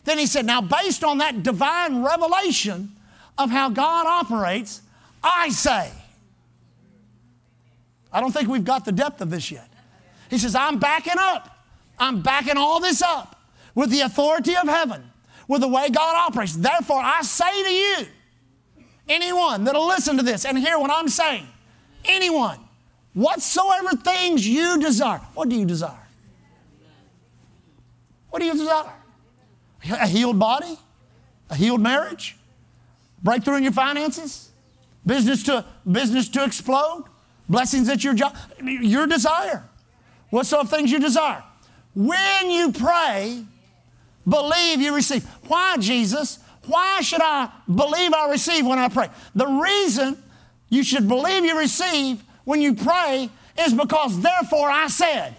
Then 0.06 0.18
he 0.18 0.26
said, 0.26 0.46
Now, 0.46 0.60
based 0.60 1.02
on 1.02 1.18
that 1.18 1.42
divine 1.42 2.02
revelation 2.02 2.92
of 3.36 3.50
how 3.50 3.68
God 3.68 4.06
operates, 4.06 4.80
I 5.22 5.48
say. 5.50 5.90
I 8.12 8.20
don't 8.20 8.32
think 8.32 8.48
we've 8.48 8.64
got 8.64 8.84
the 8.84 8.92
depth 8.92 9.20
of 9.20 9.30
this 9.30 9.50
yet. 9.50 9.68
He 10.30 10.38
says, 10.38 10.54
I'm 10.54 10.78
backing 10.78 11.18
up. 11.18 11.64
I'm 11.98 12.22
backing 12.22 12.56
all 12.56 12.80
this 12.80 13.02
up 13.02 13.40
with 13.74 13.90
the 13.90 14.00
authority 14.00 14.56
of 14.56 14.68
heaven, 14.68 15.10
with 15.48 15.60
the 15.60 15.68
way 15.68 15.88
God 15.90 16.14
operates. 16.28 16.56
Therefore, 16.56 17.00
I 17.02 17.22
say 17.22 17.62
to 17.62 17.72
you, 17.72 18.06
anyone 19.08 19.64
that'll 19.64 19.86
listen 19.86 20.16
to 20.16 20.22
this 20.22 20.44
and 20.44 20.58
hear 20.58 20.78
what 20.78 20.90
I'm 20.90 21.08
saying, 21.08 21.46
anyone, 22.04 22.58
whatsoever 23.14 23.96
things 23.96 24.46
you 24.46 24.80
desire, 24.80 25.20
what 25.34 25.48
do 25.48 25.56
you 25.56 25.64
desire? 25.64 26.06
What 28.30 28.40
do 28.40 28.46
you 28.46 28.54
desire? 28.54 28.92
A 29.90 30.06
healed 30.06 30.38
body? 30.38 30.78
A 31.48 31.54
healed 31.54 31.80
marriage? 31.80 32.36
Breakthrough 33.22 33.56
in 33.56 33.62
your 33.62 33.72
finances? 33.72 34.50
Business 35.06 35.42
to, 35.44 35.64
business 35.90 36.28
to 36.30 36.44
explode? 36.44 37.04
Blessings 37.48 37.88
at 37.88 38.02
your 38.02 38.14
job? 38.14 38.36
Your 38.62 39.06
desire. 39.06 39.64
What 40.30 40.46
sort 40.46 40.64
of 40.64 40.70
things 40.70 40.90
you 40.90 40.98
desire? 40.98 41.42
When 41.94 42.50
you 42.50 42.72
pray, 42.72 43.44
believe 44.28 44.80
you 44.80 44.94
receive. 44.94 45.24
Why, 45.46 45.76
Jesus? 45.78 46.38
Why 46.66 47.00
should 47.00 47.22
I 47.22 47.50
believe 47.72 48.12
I 48.12 48.30
receive 48.30 48.66
when 48.66 48.78
I 48.78 48.88
pray? 48.88 49.08
The 49.34 49.46
reason 49.46 50.22
you 50.68 50.82
should 50.82 51.08
believe 51.08 51.44
you 51.44 51.58
receive 51.58 52.22
when 52.44 52.60
you 52.60 52.74
pray 52.74 53.30
is 53.58 53.72
because, 53.72 54.20
therefore, 54.20 54.68
I 54.68 54.88
said. 54.88 55.34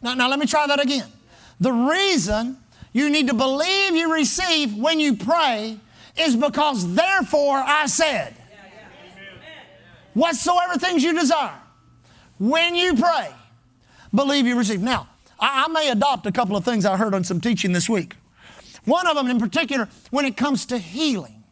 Now, 0.00 0.14
now 0.14 0.28
let 0.28 0.38
me 0.38 0.46
try 0.46 0.66
that 0.66 0.80
again. 0.80 1.06
The 1.60 1.72
reason 1.72 2.56
you 2.92 3.08
need 3.08 3.28
to 3.28 3.34
believe 3.34 3.94
you 3.94 4.12
receive 4.12 4.76
when 4.76 4.98
you 4.98 5.16
pray 5.16 5.78
is 6.16 6.34
because 6.36 6.94
therefore 6.94 7.58
I 7.58 7.86
said. 7.86 8.34
Whatsoever 10.14 10.78
things 10.78 11.02
you 11.02 11.18
desire, 11.18 11.58
when 12.38 12.74
you 12.74 12.94
pray, 12.94 13.30
believe 14.14 14.46
you 14.46 14.58
receive. 14.58 14.82
Now, 14.82 15.08
I, 15.38 15.64
I 15.64 15.68
may 15.68 15.90
adopt 15.90 16.26
a 16.26 16.32
couple 16.32 16.56
of 16.56 16.64
things 16.64 16.84
I 16.84 16.96
heard 16.96 17.14
on 17.14 17.24
some 17.24 17.40
teaching 17.40 17.72
this 17.72 17.88
week. 17.88 18.16
One 18.84 19.06
of 19.06 19.16
them 19.16 19.28
in 19.28 19.38
particular, 19.38 19.88
when 20.10 20.24
it 20.24 20.36
comes 20.36 20.66
to 20.66 20.78
healing. 20.78 21.44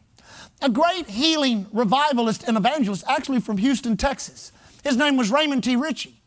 A 0.61 0.69
great 0.69 1.09
healing 1.09 1.65
revivalist 1.71 2.43
and 2.47 2.55
evangelist, 2.55 3.03
actually 3.07 3.39
from 3.39 3.57
Houston, 3.57 3.97
Texas. 3.97 4.51
His 4.83 4.95
name 4.95 5.17
was 5.17 5.31
Raymond 5.31 5.63
T. 5.63 5.75
Richey. 5.75 6.21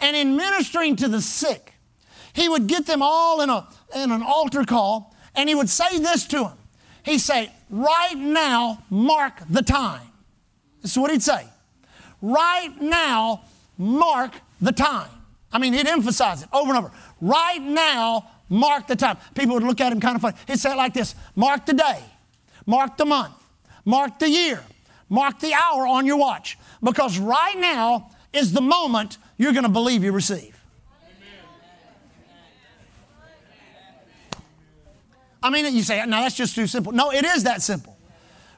And 0.00 0.16
in 0.16 0.36
ministering 0.36 0.96
to 0.96 1.08
the 1.08 1.20
sick, 1.20 1.74
he 2.32 2.48
would 2.48 2.66
get 2.66 2.86
them 2.86 3.00
all 3.00 3.40
in, 3.40 3.50
a, 3.50 3.68
in 3.94 4.10
an 4.10 4.22
altar 4.22 4.64
call 4.64 5.14
and 5.36 5.48
he 5.48 5.54
would 5.54 5.68
say 5.68 5.98
this 5.98 6.26
to 6.28 6.38
them. 6.38 6.58
He'd 7.04 7.18
say, 7.18 7.52
Right 7.68 8.16
now, 8.16 8.84
mark 8.90 9.40
the 9.48 9.62
time. 9.62 10.08
This 10.82 10.92
is 10.92 10.98
what 10.98 11.10
he'd 11.10 11.22
say. 11.22 11.46
Right 12.22 12.80
now, 12.80 13.42
mark 13.78 14.32
the 14.60 14.72
time. 14.72 15.10
I 15.52 15.58
mean, 15.58 15.72
he'd 15.72 15.86
emphasize 15.86 16.42
it 16.42 16.48
over 16.52 16.70
and 16.70 16.78
over. 16.78 16.92
Right 17.20 17.62
now, 17.62 18.28
mark 18.48 18.86
the 18.86 18.96
time. 18.96 19.16
People 19.34 19.54
would 19.54 19.62
look 19.62 19.80
at 19.80 19.92
him 19.92 20.00
kind 20.00 20.16
of 20.16 20.22
funny. 20.22 20.36
He'd 20.46 20.58
say 20.58 20.72
it 20.72 20.76
like 20.76 20.94
this 20.94 21.14
Mark 21.34 21.66
the 21.66 21.74
day, 21.74 22.02
mark 22.66 22.96
the 22.96 23.06
month, 23.06 23.34
mark 23.84 24.18
the 24.18 24.28
year, 24.28 24.62
mark 25.08 25.38
the 25.40 25.54
hour 25.54 25.86
on 25.86 26.06
your 26.06 26.16
watch. 26.16 26.58
Because 26.82 27.18
right 27.18 27.56
now 27.58 28.10
is 28.32 28.52
the 28.52 28.60
moment 28.60 29.18
you're 29.36 29.52
going 29.52 29.64
to 29.64 29.70
believe 29.70 30.04
you 30.04 30.12
receive. 30.12 30.52
I 35.42 35.50
mean, 35.50 35.72
you 35.76 35.82
say, 35.82 36.04
no, 36.06 36.22
that's 36.22 36.34
just 36.34 36.54
too 36.54 36.66
simple. 36.66 36.92
No, 36.92 37.12
it 37.12 37.24
is 37.24 37.44
that 37.44 37.62
simple. 37.62 37.96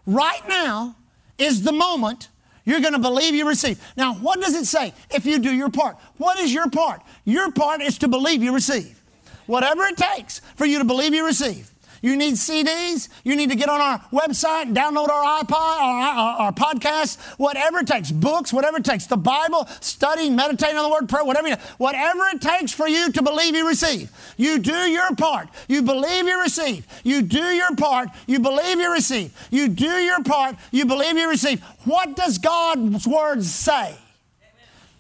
Right 0.06 0.40
now 0.48 0.96
is 1.36 1.62
the 1.62 1.72
moment 1.72 2.28
you're 2.68 2.80
going 2.80 2.92
to 2.92 2.98
believe 2.98 3.34
you 3.34 3.48
receive. 3.48 3.82
Now, 3.96 4.14
what 4.16 4.42
does 4.42 4.54
it 4.54 4.66
say 4.66 4.92
if 5.10 5.25
you 5.25 5.38
do 5.38 5.50
your 5.50 5.70
part? 5.70 5.96
What 6.18 6.38
is 6.38 6.52
your 6.52 6.68
part? 6.68 7.00
Your 7.25 7.50
part 7.50 7.80
is 7.80 7.96
to 7.98 8.08
believe 8.08 8.42
you 8.42 8.54
receive. 8.54 9.00
Whatever 9.46 9.84
it 9.84 9.96
takes 9.96 10.40
for 10.54 10.66
you 10.66 10.78
to 10.78 10.84
believe 10.84 11.14
you 11.14 11.25
receive. 11.25 11.70
You 12.02 12.17
need 12.17 12.35
CDs. 12.35 13.09
You 13.25 13.37
need 13.37 13.50
to 13.50 13.57
get 13.57 13.69
on 13.69 13.81
our 13.81 13.99
website 14.12 14.73
download 14.75 15.09
our 15.09 15.43
iPod, 15.43 15.52
our, 15.52 16.02
our, 16.02 16.40
our 16.40 16.52
podcast, 16.52 17.19
whatever 17.38 17.78
it 17.78 17.87
takes. 17.87 18.11
Books, 18.11 18.52
whatever 18.52 18.78
it 18.78 18.85
takes. 18.85 19.07
The 19.07 19.17
Bible, 19.17 19.67
studying, 19.81 20.37
meditating 20.37 20.76
on 20.76 20.85
the 20.85 20.90
Word, 20.90 21.09
prayer, 21.09 21.25
whatever. 21.25 21.49
You, 21.49 21.57
whatever 21.78 22.26
it 22.33 22.40
takes 22.40 22.73
for 22.73 22.88
you 22.88 23.11
to 23.12 23.23
believe 23.23 23.55
you 23.55 23.67
receive. 23.67 24.11
You 24.37 24.59
do 24.59 24.73
your 24.73 25.14
part. 25.17 25.49
You 25.69 25.83
believe 25.83 26.26
you 26.26 26.40
receive. 26.40 26.87
You 27.02 27.23
do 27.23 27.43
your 27.43 27.75
part. 27.76 28.11
You 28.26 28.40
believe 28.40 28.78
you 28.78 28.93
receive. 28.93 29.33
You 29.50 29.69
do 29.69 29.87
your 29.87 30.23
part. 30.23 30.57
You 30.71 30.87
believe 30.87 31.17
you 31.17 31.28
receive. 31.28 31.62
What 31.85 32.17
does 32.17 32.38
God's 32.38 33.07
Word 33.07 33.43
say? 33.45 33.97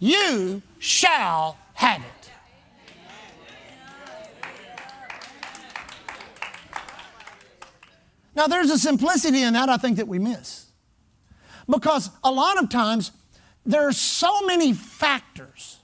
You 0.00 0.62
shall 0.78 1.56
have 1.74 2.00
it. 2.00 2.17
Now, 8.38 8.46
there's 8.46 8.70
a 8.70 8.78
simplicity 8.78 9.42
in 9.42 9.54
that 9.54 9.68
I 9.68 9.78
think 9.78 9.96
that 9.96 10.06
we 10.06 10.20
miss. 10.20 10.66
Because 11.68 12.08
a 12.22 12.30
lot 12.30 12.62
of 12.62 12.68
times 12.68 13.10
there 13.66 13.88
are 13.88 13.92
so 13.92 14.42
many 14.42 14.72
factors. 14.72 15.80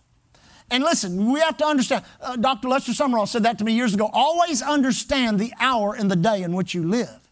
And 0.71 0.85
listen, 0.85 1.33
we 1.33 1.41
have 1.41 1.57
to 1.57 1.67
understand. 1.67 2.05
Uh, 2.21 2.37
Dr. 2.37 2.69
Lester 2.69 2.93
Sumrall 2.93 3.27
said 3.27 3.43
that 3.43 3.59
to 3.59 3.65
me 3.65 3.73
years 3.73 3.93
ago. 3.93 4.09
Always 4.13 4.63
understand 4.63 5.41
the 5.41 5.53
hour 5.59 5.97
and 5.97 6.09
the 6.09 6.15
day 6.15 6.45
in 6.45 6.53
which 6.53 6.75
you 6.75 6.85
live. 6.85 7.29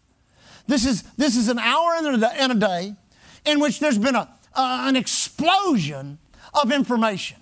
This 0.67 0.85
is, 0.85 1.05
this 1.17 1.37
is 1.37 1.47
an 1.47 1.61
hour 1.61 1.95
and 1.99 2.53
a, 2.53 2.55
day 2.57 2.97
in 3.45 3.61
which 3.61 3.79
there's 3.79 3.99
been 3.99 4.17
a, 4.17 4.29
uh, 4.57 4.87
an 4.89 4.97
explosion 4.97 6.19
of 6.53 6.73
information. 6.73 7.37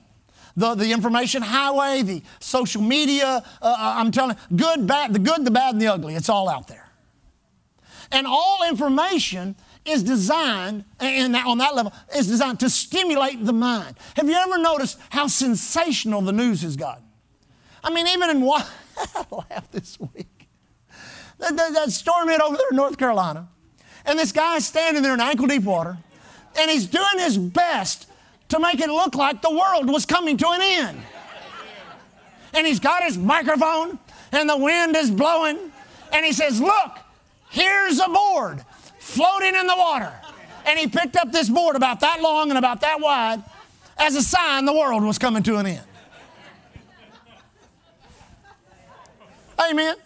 The, 0.55 0.75
the 0.75 0.93
information 0.93 1.41
highway, 1.41 2.03
the 2.03 2.23
social 2.41 2.83
media, 2.83 3.43
uh, 3.63 3.65
uh 3.65 3.95
I'm 3.97 4.13
telling 4.13 4.37
good, 4.55 4.87
bad, 4.87 5.15
the 5.15 5.19
good, 5.19 5.47
the 5.47 5.51
bad, 5.51 5.73
and 5.73 5.81
the 5.81 5.87
ugly, 5.87 6.15
it's 6.15 6.29
all 6.29 6.47
out 6.47 6.69
there. 6.69 6.80
And 8.13 8.27
all 8.27 8.67
information 8.69 9.57
is 9.85 10.03
designed, 10.03 10.85
and 10.99 11.35
on 11.37 11.59
that 11.59 11.75
level, 11.75 11.93
is 12.15 12.27
designed 12.27 12.61
to 12.61 12.71
stimulate 12.71 13.45
the 13.45 13.53
mind. 13.53 13.97
Have 14.17 14.29
you 14.29 14.35
ever 14.35 14.59
noticed 14.59 14.99
how 15.11 15.27
sensational 15.27 16.21
the 16.21 16.33
news 16.33 16.63
has 16.63 16.77
gotten? 16.77 17.05
I 17.83 17.91
mean, 17.91 18.07
even 18.09 18.31
in 18.31 18.41
what 18.43 18.69
I 19.15 19.25
laughed 19.31 19.73
this 19.73 19.99
week. 20.01 20.49
that, 21.39 21.57
that, 21.57 21.73
that 21.73 21.91
storm 21.91 22.29
hit 22.29 22.41
over 22.41 22.57
there 22.57 22.67
in 22.71 22.77
North 22.77 22.99
Carolina. 22.99 23.49
And 24.05 24.19
this 24.19 24.33
guy's 24.33 24.67
standing 24.67 25.03
there 25.03 25.15
in 25.15 25.21
ankle 25.21 25.47
deep 25.47 25.63
water, 25.63 25.97
and 26.59 26.71
he's 26.71 26.87
doing 26.87 27.19
his 27.19 27.39
best 27.39 28.07
to 28.49 28.59
make 28.59 28.81
it 28.81 28.89
look 28.89 29.15
like 29.15 29.41
the 29.43 29.51
world 29.51 29.89
was 29.89 30.05
coming 30.05 30.37
to 30.37 30.49
an 30.49 30.61
end. 30.63 31.01
And 32.53 32.67
he's 32.67 32.81
got 32.81 33.05
his 33.05 33.17
microphone, 33.17 33.99
and 34.33 34.49
the 34.49 34.57
wind 34.57 34.97
is 34.97 35.11
blowing, 35.11 35.59
and 36.13 36.27
he 36.27 36.33
says, 36.33 36.61
Look, 36.61 36.99
here's 37.51 38.01
a 38.01 38.09
board 38.09 38.65
floating 38.99 39.55
in 39.55 39.67
the 39.67 39.77
water. 39.77 40.13
And 40.67 40.79
he 40.79 40.87
picked 40.87 41.17
up 41.17 41.33
this 41.33 41.49
board 41.49 41.77
about 41.77 42.01
that 42.01 42.21
long 42.21 42.51
and 42.51 42.59
about 42.59 42.81
that 42.83 43.01
wide 43.01 43.43
as 43.99 44.15
a 44.15 44.23
sign 44.23 44.65
the 44.65 44.73
world 44.73 45.05
was 45.05 45.19
coming 45.19 45.43
to 45.43 45.57
an 45.57 45.67
end. 45.67 45.85
Amen. 49.61 49.97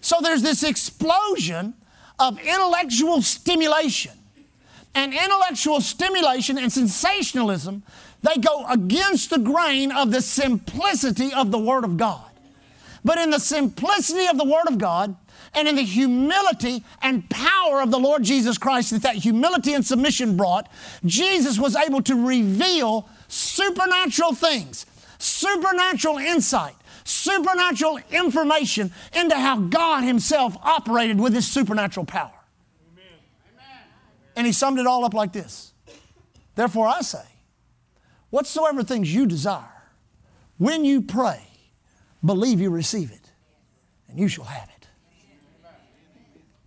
So 0.00 0.16
there's 0.20 0.42
this 0.42 0.62
explosion 0.62 1.74
of 2.18 2.38
intellectual 2.40 3.22
stimulation. 3.22 4.12
And 4.94 5.12
intellectual 5.12 5.80
stimulation 5.80 6.56
and 6.56 6.72
sensationalism, 6.72 7.82
they 8.22 8.36
go 8.40 8.64
against 8.68 9.30
the 9.30 9.38
grain 9.38 9.90
of 9.90 10.12
the 10.12 10.22
simplicity 10.22 11.32
of 11.32 11.50
the 11.50 11.58
Word 11.58 11.84
of 11.84 11.96
God. 11.96 12.30
But 13.04 13.18
in 13.18 13.30
the 13.30 13.40
simplicity 13.40 14.26
of 14.26 14.38
the 14.38 14.44
Word 14.44 14.68
of 14.68 14.78
God, 14.78 15.16
and 15.54 15.68
in 15.68 15.76
the 15.76 15.82
humility 15.82 16.84
and 17.02 17.28
power 17.30 17.80
of 17.80 17.90
the 17.90 17.98
Lord 17.98 18.22
Jesus 18.22 18.58
Christ 18.58 18.90
that 18.90 19.02
that 19.02 19.16
humility 19.16 19.74
and 19.74 19.84
submission 19.84 20.36
brought, 20.36 20.70
Jesus 21.04 21.58
was 21.58 21.76
able 21.76 22.02
to 22.02 22.26
reveal 22.26 23.08
supernatural 23.28 24.34
things, 24.34 24.86
supernatural 25.18 26.18
insight, 26.18 26.74
supernatural 27.04 27.98
information 28.10 28.92
into 29.14 29.36
how 29.36 29.58
God 29.58 30.02
Himself 30.02 30.56
operated 30.62 31.20
with 31.20 31.34
His 31.34 31.46
supernatural 31.46 32.06
power. 32.06 32.32
Amen. 32.92 33.18
And 34.36 34.46
He 34.46 34.52
summed 34.52 34.78
it 34.78 34.86
all 34.86 35.04
up 35.04 35.14
like 35.14 35.32
this 35.32 35.72
Therefore, 36.54 36.88
I 36.88 37.00
say, 37.00 37.24
whatsoever 38.30 38.82
things 38.82 39.12
you 39.14 39.26
desire, 39.26 39.70
when 40.58 40.84
you 40.84 41.02
pray, 41.02 41.40
believe 42.24 42.60
you 42.60 42.70
receive 42.70 43.10
it, 43.10 43.30
and 44.08 44.18
you 44.18 44.28
shall 44.28 44.44
have 44.44 44.68
it. 44.68 44.73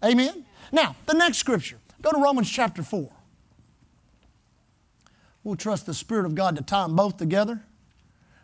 Amen. 0.08 0.46
Now, 0.72 0.96
the 1.06 1.14
next 1.14 1.38
scripture. 1.38 1.80
Go 2.02 2.12
to 2.12 2.20
Romans 2.20 2.50
chapter 2.50 2.84
4. 2.84 3.10
We'll 5.44 5.56
trust 5.56 5.86
the 5.86 5.94
Spirit 5.94 6.26
of 6.26 6.36
God 6.36 6.56
to 6.56 6.64
tie 6.64 6.84
them 6.84 6.96
both 6.96 7.18
together. 7.18 7.62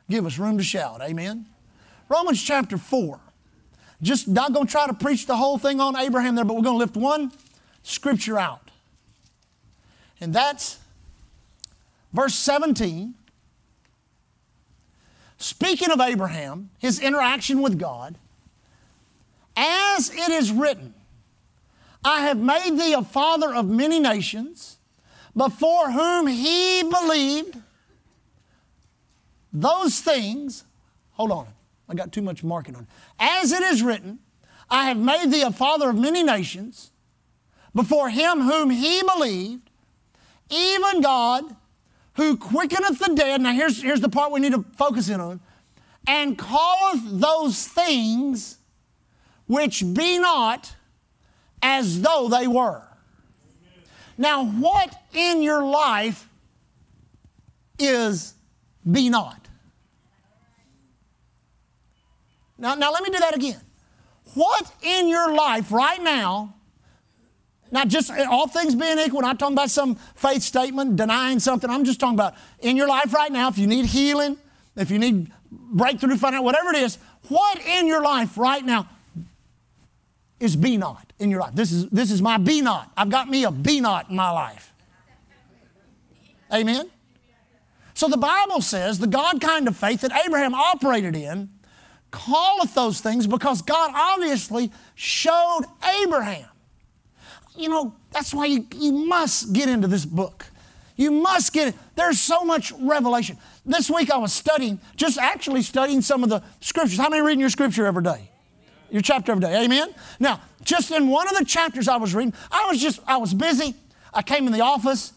Give 0.10 0.26
us 0.26 0.38
room 0.38 0.58
to 0.58 0.64
shout. 0.64 1.02
Amen. 1.02 1.46
Romans 2.10 2.42
chapter 2.42 2.78
4. 2.78 3.20
Just 4.02 4.28
not 4.28 4.54
going 4.54 4.68
to 4.68 4.72
try 4.72 4.88
to 4.88 4.94
preach 4.94 5.26
the 5.26 5.38
whole 5.38 5.58
thing 5.58 5.80
on 5.80 5.96
Abraham 5.96 6.36
there, 6.36 6.44
but 6.44 6.56
we're 6.56 6.64
going 6.64 6.76
to 6.76 6.80
lift 6.80 6.98
one 6.98 7.32
scripture 7.84 8.38
out. 8.38 8.72
And 10.20 10.34
that's 10.34 10.80
verse 12.12 12.36
17. 12.36 13.14
Speaking 15.38 15.92
of 15.92 16.00
Abraham, 16.00 16.70
his 16.80 17.00
interaction 17.00 17.62
with 17.62 17.78
God, 17.78 18.16
as 19.56 20.10
it 20.10 20.30
is 20.30 20.52
written, 20.52 20.94
I 22.06 22.22
have 22.22 22.38
made 22.38 22.78
thee 22.78 22.94
a 22.94 23.04
father 23.04 23.54
of 23.54 23.68
many 23.68 24.00
nations, 24.00 24.78
before 25.36 25.92
whom 25.92 26.28
he 26.28 26.84
believed 26.84 27.58
those 29.52 30.00
things. 30.00 30.64
Hold 31.12 31.32
on. 31.32 31.48
I 31.88 31.96
got 31.96 32.12
too 32.12 32.22
much 32.22 32.44
marking 32.44 32.76
on. 32.76 32.88
As 33.20 33.52
it 33.52 33.62
is 33.62 33.84
written, 33.84 34.20
I 34.70 34.86
have 34.86 34.98
made 34.98 35.32
thee 35.32 35.42
a 35.42 35.52
father 35.52 35.90
of 35.90 35.96
many 35.96 36.24
nations, 36.24 36.92
before 37.76 38.10
him 38.10 38.42
whom 38.42 38.70
he 38.70 39.02
believed, 39.04 39.70
even 40.50 41.02
God 41.02 41.56
who 42.16 42.38
quickeneth 42.38 43.00
the 43.00 43.14
dead. 43.16 43.42
Now, 43.42 43.54
here's, 43.54 43.82
here's 43.82 44.02
the 44.02 44.10
part 44.10 44.32
we 44.32 44.40
need 44.40 44.54
to 44.54 44.66
focus 44.76 45.10
in 45.10 45.20
on. 45.20 45.40
And 46.06 46.38
calleth 46.38 47.02
those 47.06 47.68
things 47.68 48.58
which 49.48 49.84
be 49.94 50.20
not 50.20 50.76
as 51.64 52.02
though 52.02 52.28
they 52.30 52.46
were. 52.46 52.84
Now, 54.18 54.46
what 54.46 54.94
in 55.14 55.42
your 55.42 55.64
life 55.64 56.30
is 57.80 58.36
be 58.90 59.10
not? 59.10 59.48
Now, 62.60 62.76
now 62.76 62.92
let 62.92 63.02
me 63.02 63.10
do 63.10 63.18
that 63.20 63.36
again. 63.36 63.60
What 64.36 64.72
in 64.84 65.08
your 65.08 65.34
life 65.34 65.72
right 65.72 66.02
now, 66.02 66.54
not 67.72 67.88
just 67.88 68.12
eh, 68.12 68.26
all 68.30 68.48
things 68.48 68.76
being 68.76 69.00
equal, 69.00 69.22
not 69.22 69.40
talking 69.40 69.56
about 69.56 69.72
some 69.72 69.96
faith 70.16 70.44
statement, 70.44 70.96
denying 70.96 71.40
something. 71.40 71.70
I'm 71.70 71.86
just 71.86 72.00
talking 72.00 72.16
about 72.16 72.36
in 72.60 72.78
your 72.78 72.88
life 72.88 73.14
right 73.14 73.32
now, 73.32 73.48
if 73.48 73.58
you 73.58 73.68
need 73.68 73.86
healing, 73.86 74.38
if 74.76 74.92
you 74.92 75.00
need 75.00 75.32
breakthrough, 75.50 76.18
find 76.18 76.36
out 76.36 76.44
whatever 76.44 76.70
it 76.70 76.78
is, 76.78 76.98
what 77.30 77.60
in 77.66 77.88
your 77.88 78.02
life 78.02 78.38
right 78.38 78.64
now 78.64 78.88
is 80.40 80.56
be 80.56 80.78
not 80.78 81.13
in 81.24 81.32
your 81.32 81.40
life? 81.40 81.56
This 81.56 81.72
is, 81.72 81.90
this 81.90 82.12
is 82.12 82.22
my 82.22 82.38
be 82.38 82.62
not. 82.62 82.92
I've 82.96 83.10
got 83.10 83.30
me 83.30 83.46
a 83.46 83.52
be 83.52 83.80
not 83.80 84.10
in 84.10 84.16
my 84.16 84.30
life. 84.30 84.74
Amen? 86.54 86.90
So 87.96 88.08
the 88.08 88.18
Bible 88.18 88.62
says 88.62 89.00
the 89.00 89.08
God 89.08 89.42
kind 89.42 89.68
of 89.68 89.78
faith 89.78 90.02
that 90.02 90.12
Abraham 90.26 90.54
operated 90.54 91.16
in 91.16 91.50
calleth 92.12 92.76
those 92.76 93.02
things 93.02 93.26
because 93.26 93.62
God 93.62 93.92
obviously 93.96 94.72
showed 94.94 95.62
Abraham. 96.02 96.48
You 97.56 97.70
know, 97.70 97.96
that's 98.12 98.34
why 98.34 98.46
you, 98.46 98.68
you 98.76 98.92
must 98.92 99.54
get 99.54 99.70
into 99.70 99.88
this 99.88 100.06
book. 100.06 100.46
You 100.96 101.12
must 101.12 101.54
get 101.54 101.70
it. 101.70 101.76
There's 101.96 102.20
so 102.20 102.44
much 102.44 102.72
revelation. 102.74 103.38
This 103.66 103.90
week 103.90 104.12
I 104.12 104.18
was 104.18 104.34
studying, 104.34 104.80
just 104.96 105.18
actually 105.18 105.62
studying 105.64 106.02
some 106.02 106.24
of 106.24 106.30
the 106.30 106.44
scriptures. 106.60 107.00
How 107.00 107.10
many 107.10 107.22
reading 107.22 107.40
your 107.40 107.50
scripture 107.50 107.86
every 107.86 108.04
day? 108.04 108.30
Your 108.94 109.02
chapter 109.02 109.32
every 109.32 109.42
day. 109.42 109.64
Amen? 109.64 109.90
Now, 110.20 110.40
just 110.62 110.92
in 110.92 111.08
one 111.08 111.28
of 111.28 111.36
the 111.36 111.44
chapters 111.44 111.88
I 111.88 111.98
was 111.98 112.14
reading, 112.14 112.32
I 112.52 112.68
was 112.70 112.80
just, 112.80 113.00
I 113.08 113.18
was 113.18 113.34
busy. 113.34 113.74
I 114.14 114.22
came 114.22 114.46
in 114.46 114.54
the 114.54 114.62
office. 114.62 115.14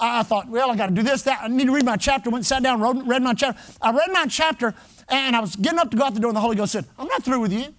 I, 0.00 0.18
I 0.18 0.22
thought, 0.24 0.48
well, 0.48 0.68
I 0.68 0.74
got 0.74 0.88
to 0.88 0.94
do 0.94 1.04
this, 1.04 1.22
that. 1.22 1.38
I 1.40 1.46
need 1.46 1.66
to 1.66 1.72
read 1.72 1.84
my 1.84 1.96
chapter. 1.96 2.28
Went, 2.28 2.40
and 2.40 2.46
sat 2.46 2.64
down, 2.64 2.80
wrote, 2.80 3.06
read 3.06 3.22
my 3.22 3.32
chapter. 3.32 3.62
I 3.80 3.92
read 3.92 4.10
my 4.10 4.26
chapter, 4.26 4.74
and 5.08 5.36
I 5.36 5.40
was 5.40 5.54
getting 5.54 5.78
up 5.78 5.92
to 5.92 5.96
go 5.96 6.02
out 6.02 6.14
the 6.14 6.18
door, 6.18 6.30
and 6.30 6.36
the 6.36 6.40
Holy 6.40 6.56
Ghost 6.56 6.72
said, 6.72 6.86
I'm 6.98 7.06
not 7.06 7.22
through 7.22 7.38
with 7.38 7.52
you. 7.52 7.72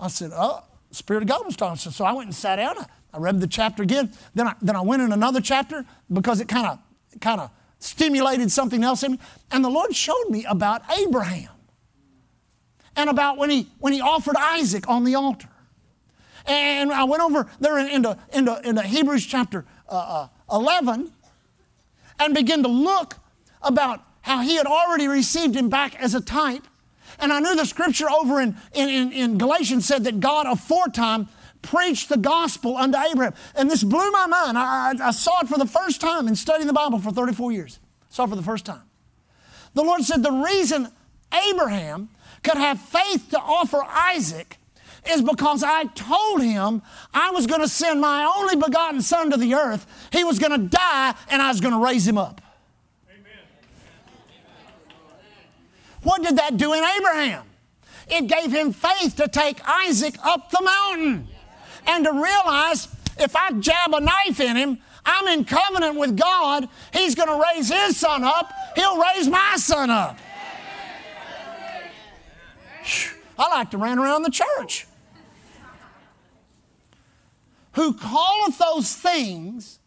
I 0.00 0.08
said, 0.08 0.32
Oh, 0.34 0.64
Spirit 0.90 1.22
of 1.22 1.28
God 1.28 1.46
was 1.46 1.54
talking. 1.54 1.76
So, 1.76 1.90
so 1.90 2.04
I 2.04 2.10
went 2.10 2.26
and 2.26 2.34
sat 2.34 2.56
down. 2.56 2.78
I, 2.78 2.86
I 3.14 3.18
read 3.18 3.40
the 3.40 3.46
chapter 3.46 3.84
again. 3.84 4.12
Then 4.34 4.48
I, 4.48 4.54
then 4.60 4.74
I 4.74 4.80
went 4.80 5.02
in 5.02 5.12
another 5.12 5.40
chapter 5.40 5.84
because 6.12 6.40
it 6.40 6.48
kind 6.48 6.66
of 6.66 6.80
kind 7.20 7.40
of 7.40 7.50
stimulated 7.78 8.50
something 8.50 8.82
else 8.82 9.04
in 9.04 9.12
me. 9.12 9.18
And 9.52 9.64
the 9.64 9.68
Lord 9.68 9.94
showed 9.94 10.30
me 10.30 10.44
about 10.46 10.82
Abraham 10.98 11.50
and 12.98 13.08
about 13.08 13.38
when 13.38 13.48
he, 13.48 13.68
when 13.78 13.92
he 13.92 14.00
offered 14.00 14.36
Isaac 14.36 14.88
on 14.88 15.04
the 15.04 15.14
altar. 15.14 15.48
And 16.46 16.90
I 16.92 17.04
went 17.04 17.22
over 17.22 17.48
there 17.60 17.78
into, 17.78 18.18
into, 18.32 18.60
into 18.68 18.82
Hebrews 18.82 19.24
chapter 19.24 19.64
uh, 19.88 20.28
uh, 20.50 20.56
11 20.56 21.12
and 22.18 22.34
began 22.34 22.62
to 22.64 22.68
look 22.68 23.14
about 23.62 24.02
how 24.22 24.40
he 24.40 24.56
had 24.56 24.66
already 24.66 25.06
received 25.06 25.54
him 25.54 25.68
back 25.68 25.94
as 26.02 26.14
a 26.14 26.20
type. 26.20 26.66
And 27.20 27.32
I 27.32 27.38
knew 27.38 27.54
the 27.54 27.66
scripture 27.66 28.10
over 28.10 28.40
in, 28.40 28.56
in, 28.74 29.12
in 29.12 29.38
Galatians 29.38 29.86
said 29.86 30.02
that 30.04 30.18
God 30.18 30.46
aforetime 30.46 31.28
preached 31.62 32.08
the 32.08 32.16
gospel 32.16 32.76
unto 32.76 32.98
Abraham. 32.98 33.34
And 33.54 33.70
this 33.70 33.84
blew 33.84 34.10
my 34.10 34.26
mind. 34.26 34.58
I, 34.58 34.90
I, 34.90 35.08
I, 35.08 35.10
saw 35.12 35.40
it 35.40 35.48
for 35.48 35.58
the 35.58 35.66
first 35.66 36.00
time 36.00 36.26
in 36.26 36.34
studying 36.34 36.66
the 36.66 36.72
Bible 36.72 36.98
for 36.98 37.12
34 37.12 37.52
years. 37.52 37.78
Saw 38.08 38.24
it 38.24 38.30
for 38.30 38.36
the 38.36 38.42
first 38.42 38.64
time. 38.64 38.82
The 39.74 39.82
Lord 39.82 40.02
said 40.02 40.22
the 40.22 40.32
reason 40.32 40.88
Abraham 41.50 42.08
could 42.42 42.56
have 42.56 42.80
faith 42.80 43.30
to 43.30 43.38
offer 43.38 43.82
Isaac 43.86 44.58
is 45.10 45.22
because 45.22 45.62
I 45.62 45.84
told 45.84 46.42
him 46.42 46.82
I 47.14 47.30
was 47.30 47.46
going 47.46 47.60
to 47.60 47.68
send 47.68 48.00
my 48.00 48.30
only 48.36 48.56
begotten 48.56 49.00
son 49.00 49.30
to 49.30 49.36
the 49.36 49.54
earth. 49.54 49.86
He 50.12 50.24
was 50.24 50.38
going 50.38 50.52
to 50.52 50.68
die 50.68 51.14
and 51.30 51.40
I 51.40 51.48
was 51.48 51.60
going 51.60 51.74
to 51.74 51.80
raise 51.80 52.06
him 52.06 52.18
up. 52.18 52.40
Amen. 53.08 53.32
What 56.02 56.22
did 56.22 56.36
that 56.36 56.56
do 56.56 56.72
in 56.72 56.84
Abraham? 56.84 57.44
It 58.08 58.26
gave 58.26 58.52
him 58.52 58.72
faith 58.72 59.16
to 59.16 59.28
take 59.28 59.60
Isaac 59.66 60.14
up 60.24 60.50
the 60.50 60.62
mountain 60.62 61.28
and 61.86 62.04
to 62.04 62.12
realize 62.12 62.88
if 63.18 63.34
I 63.36 63.52
jab 63.52 63.94
a 63.94 64.00
knife 64.00 64.40
in 64.40 64.56
him, 64.56 64.78
I'm 65.04 65.26
in 65.28 65.44
covenant 65.44 65.96
with 65.96 66.16
God. 66.16 66.68
He's 66.92 67.14
going 67.14 67.28
to 67.28 67.44
raise 67.54 67.70
his 67.70 67.96
son 67.96 68.24
up, 68.24 68.52
he'll 68.76 69.00
raise 69.00 69.28
my 69.28 69.56
son 69.56 69.90
up. 69.90 70.18
I 73.38 73.48
like 73.48 73.70
to 73.70 73.78
run 73.78 73.98
around 73.98 74.22
the 74.22 74.30
church. 74.30 74.86
Who 77.72 77.94
calleth 77.94 78.58
those 78.58 78.94
things 78.94 79.78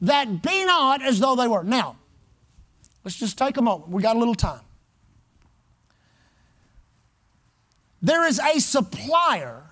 that 0.00 0.42
be 0.42 0.64
not 0.66 1.02
as 1.02 1.20
though 1.20 1.36
they 1.36 1.48
were. 1.48 1.62
Now, 1.62 1.96
let's 3.04 3.18
just 3.18 3.38
take 3.38 3.56
a 3.56 3.62
moment. 3.62 3.90
We 3.90 4.02
got 4.02 4.16
a 4.16 4.18
little 4.18 4.34
time. 4.34 4.60
there 8.04 8.26
is 8.26 8.38
a 8.38 8.60
supplier 8.60 9.62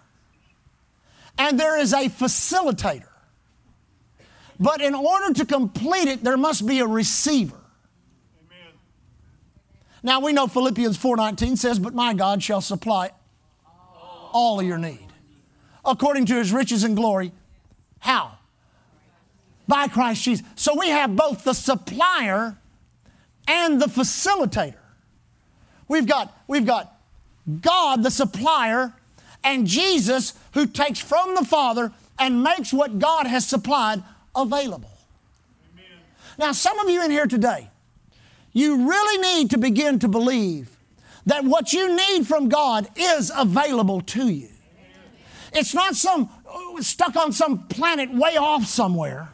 and 1.37 1.61
there 1.61 1.79
is 1.79 1.93
a 1.93 2.09
facilitator. 2.09 3.09
But 4.59 4.81
in 4.81 4.95
order 4.95 5.35
to 5.35 5.45
complete 5.45 6.09
it, 6.09 6.25
there 6.25 6.39
must 6.39 6.67
be 6.67 6.79
a 6.79 6.87
receiver. 6.87 7.62
Now 10.03 10.21
we 10.21 10.33
know 10.33 10.47
Philippians 10.47 10.97
4:19 10.97 11.57
says, 11.57 11.79
"But 11.79 11.95
my 11.95 12.15
God 12.15 12.43
shall 12.43 12.61
supply 12.61 13.13
all 14.33 14.61
of 14.61 14.67
your 14.67 14.79
need 14.79 15.13
according 15.85 16.27
to 16.27 16.37
his 16.37 16.53
riches 16.53 16.85
and 16.85 16.97
glory." 16.97 17.33
How? 18.01 18.39
By 19.69 19.87
Christ 19.89 20.25
Jesus. 20.25 20.45
So 20.57 20.75
we 20.77 20.89
have 20.89 21.15
both 21.15 21.45
the 21.45 21.55
supplier 21.55 22.59
and 23.47 23.81
the 23.81 23.87
facilitator. 23.87 24.75
We've 25.89 26.07
got, 26.07 26.37
we've 26.47 26.67
got 26.67 27.01
God, 27.61 28.03
the 28.03 28.11
supplier, 28.11 28.95
and 29.45 29.67
Jesus, 29.67 30.35
who 30.55 30.67
takes 30.67 31.01
from 31.01 31.35
the 31.35 31.45
Father 31.45 31.93
and 32.19 32.43
makes 32.43 32.73
what 32.73 32.99
God 32.99 33.27
has 33.27 33.47
supplied 33.47 34.03
available. 34.35 34.91
Amen. 35.73 35.85
Now, 36.39 36.53
some 36.53 36.79
of 36.79 36.89
you 36.89 37.05
in 37.05 37.11
here 37.11 37.27
today, 37.27 37.69
you 38.53 38.89
really 38.89 39.39
need 39.39 39.51
to 39.51 39.59
begin 39.59 39.99
to 40.01 40.09
believe 40.09 40.77
that 41.27 41.45
what 41.45 41.73
you 41.73 41.95
need 41.95 42.27
from 42.27 42.49
God 42.49 42.89
is 42.97 43.31
available 43.35 44.01
to 44.01 44.29
you. 44.29 44.49
It's 45.53 45.75
not 45.75 45.95
some 45.95 46.31
uh, 46.49 46.81
stuck 46.83 47.17
on 47.17 47.33
some 47.33 47.67
planet 47.69 48.13
way 48.13 48.37
off 48.37 48.67
somewhere. 48.67 49.29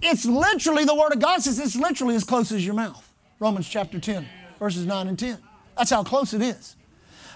It's 0.00 0.24
literally, 0.24 0.84
the 0.84 0.94
Word 0.94 1.12
of 1.12 1.20
God 1.20 1.42
says 1.42 1.58
it's 1.58 1.76
literally 1.76 2.14
as 2.14 2.24
close 2.24 2.52
as 2.52 2.64
your 2.64 2.74
mouth. 2.74 3.04
Romans 3.40 3.68
chapter 3.68 3.98
10, 3.98 4.26
verses 4.58 4.86
9 4.86 5.08
and 5.08 5.18
10. 5.18 5.38
That's 5.76 5.90
how 5.90 6.04
close 6.04 6.34
it 6.34 6.42
is. 6.42 6.76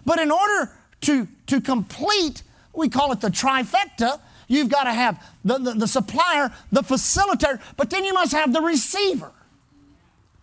But 0.06 0.20
in 0.20 0.30
order 0.30 0.72
to, 1.02 1.28
to 1.48 1.60
complete, 1.60 2.42
we 2.72 2.88
call 2.88 3.12
it 3.12 3.20
the 3.20 3.28
trifecta, 3.28 4.20
you've 4.48 4.68
got 4.68 4.84
to 4.84 4.92
have 4.92 5.22
the, 5.44 5.58
the, 5.58 5.72
the 5.74 5.88
supplier, 5.88 6.52
the 6.70 6.82
facilitator, 6.82 7.60
but 7.76 7.90
then 7.90 8.04
you 8.04 8.14
must 8.14 8.32
have 8.32 8.52
the 8.52 8.60
receiver. 8.60 9.32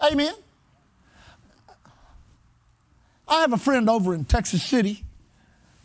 Amen. 0.04 0.34
I 3.28 3.42
have 3.42 3.54
a 3.54 3.58
friend 3.58 3.90
over 3.90 4.14
in 4.16 4.26
Texas 4.26 4.64
City 4.64 5.04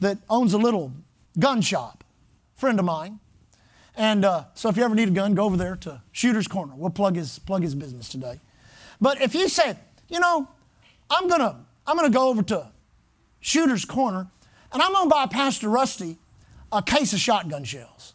that 0.01 0.19
owns 0.31 0.55
a 0.55 0.59
little 0.59 0.93
gun 1.39 1.61
shop, 1.61 2.05
friend 2.55 2.79
of 2.79 2.85
mine. 2.85 3.21
And 3.97 4.25
uh, 4.25 4.45
so 4.55 4.69
if 4.69 4.77
you 4.77 4.83
ever 4.85 4.95
need 4.95 5.09
a 5.09 5.13
gun, 5.13 5.35
go 5.35 5.45
over 5.45 5.57
there 5.57 5.77
to 5.77 6.01
Shooter's 6.13 6.49
Corner. 6.49 6.73
We'll 6.77 6.91
plug 6.91 7.17
his, 7.17 7.39
plug 7.39 7.63
his 7.63 7.75
business 7.75 8.09
today. 8.09 8.41
But 9.01 9.21
if 9.21 9.35
you 9.35 9.49
say, 9.49 9.77
you 10.09 10.21
know, 10.21 10.49
I'm 11.11 11.29
going 11.29 11.41
to 11.41 11.57
I'm 11.87 11.97
gonna 11.97 12.11
go 12.11 12.29
over 12.29 12.43
to 12.45 12.71
Shooter's 13.41 13.85
Corner 13.85 14.27
and 14.73 14.83
I'm 14.83 14.93
going 14.93 15.09
to 15.09 15.15
buy 15.15 15.27
Pastor 15.27 15.69
Rusty 15.69 16.17
a 16.73 16.83
case 16.83 17.13
of 17.13 17.21
shotgun 17.21 17.65
shells. 17.65 18.15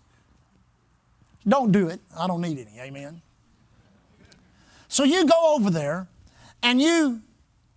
Don't 1.47 1.71
do 1.71 1.87
it. 1.87 1.99
I 2.17 2.27
don't 2.27 2.41
need 2.41 2.57
any. 2.59 2.79
Amen. 2.79 3.21
So 4.89 5.03
you 5.05 5.25
go 5.25 5.55
over 5.55 5.69
there 5.69 6.09
and 6.61 6.81
you 6.81 7.21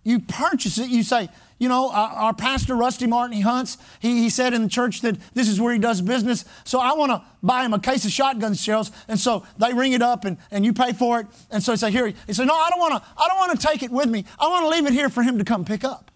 you 0.03 0.19
purchase 0.19 0.77
it. 0.77 0.89
You 0.89 1.01
say, 1.01 1.29
you 1.59 1.69
know, 1.69 1.89
our, 1.89 2.09
our, 2.09 2.33
pastor, 2.33 2.75
Rusty 2.75 3.07
Martin, 3.07 3.37
he 3.37 3.41
hunts. 3.41 3.77
He, 4.01 4.23
he 4.23 4.29
said 4.29 4.53
in 4.53 4.63
the 4.63 4.67
church 4.67 4.99
that 5.01 5.17
this 5.33 5.47
is 5.47 5.61
where 5.61 5.71
he 5.71 5.79
does 5.79 6.01
business. 6.01 6.43
So 6.65 6.81
I 6.81 6.93
want 6.93 7.13
to 7.13 7.23
buy 7.41 7.63
him 7.63 7.73
a 7.73 7.79
case 7.79 8.03
of 8.03 8.11
shotgun 8.11 8.53
shells. 8.53 8.91
And 9.07 9.17
so 9.17 9.45
they 9.57 9.71
ring 9.73 9.93
it 9.93 10.01
up 10.01 10.25
and, 10.25 10.37
and 10.51 10.65
you 10.65 10.73
pay 10.73 10.91
for 10.91 11.21
it. 11.21 11.27
And 11.49 11.63
so 11.63 11.71
he 11.71 11.77
said, 11.77 11.93
here. 11.93 12.11
He 12.27 12.33
said, 12.33 12.47
no, 12.47 12.53
I 12.53 12.69
don't 12.69 12.79
want 12.79 13.01
to, 13.01 13.09
I 13.17 13.27
don't 13.29 13.37
want 13.37 13.57
to 13.57 13.65
take 13.65 13.81
it 13.81 13.91
with 13.91 14.09
me. 14.09 14.25
I 14.37 14.49
want 14.49 14.65
to 14.65 14.69
leave 14.69 14.85
it 14.85 14.91
here 14.91 15.07
for 15.07 15.23
him 15.23 15.37
to 15.37 15.45
come 15.45 15.63
pick 15.63 15.85
up. 15.85 16.11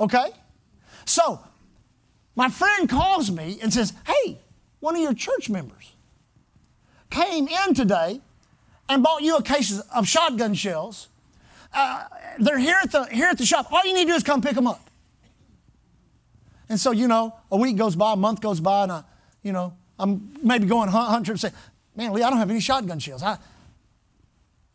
Okay? 0.00 0.30
So 1.04 1.40
my 2.34 2.48
friend 2.48 2.88
calls 2.88 3.30
me 3.30 3.58
and 3.60 3.70
says, 3.70 3.92
hey, 4.06 4.40
one 4.78 4.96
of 4.96 5.02
your 5.02 5.12
church 5.12 5.50
members 5.50 5.92
came 7.10 7.48
in 7.48 7.74
today 7.74 8.22
and 8.90 9.02
bought 9.02 9.22
you 9.22 9.36
a 9.36 9.42
case 9.42 9.80
of 9.94 10.06
shotgun 10.06 10.52
shells 10.52 11.08
uh, 11.72 12.04
they're 12.38 12.58
here 12.58 12.76
at, 12.82 12.90
the, 12.90 13.04
here 13.04 13.26
at 13.26 13.38
the 13.38 13.46
shop. 13.46 13.72
All 13.72 13.84
you 13.84 13.94
need 13.94 14.04
to 14.04 14.10
do 14.10 14.14
is 14.14 14.22
come 14.22 14.42
pick 14.42 14.54
them 14.54 14.66
up. 14.66 14.90
And 16.68 16.78
so, 16.78 16.92
you 16.92 17.08
know, 17.08 17.34
a 17.50 17.56
week 17.56 17.76
goes 17.76 17.96
by, 17.96 18.12
a 18.12 18.16
month 18.16 18.40
goes 18.40 18.60
by, 18.60 18.84
and 18.84 18.92
I, 18.92 19.04
you 19.42 19.52
know, 19.52 19.74
I'm 19.98 20.32
maybe 20.42 20.66
going 20.66 20.88
hunt, 20.88 21.08
hunt 21.08 21.26
trip 21.26 21.34
and 21.34 21.40
say, 21.40 21.52
man, 21.96 22.12
Lee, 22.12 22.22
I 22.22 22.30
don't 22.30 22.38
have 22.38 22.50
any 22.50 22.60
shotgun 22.60 22.98
shells. 22.98 23.22
I, 23.22 23.38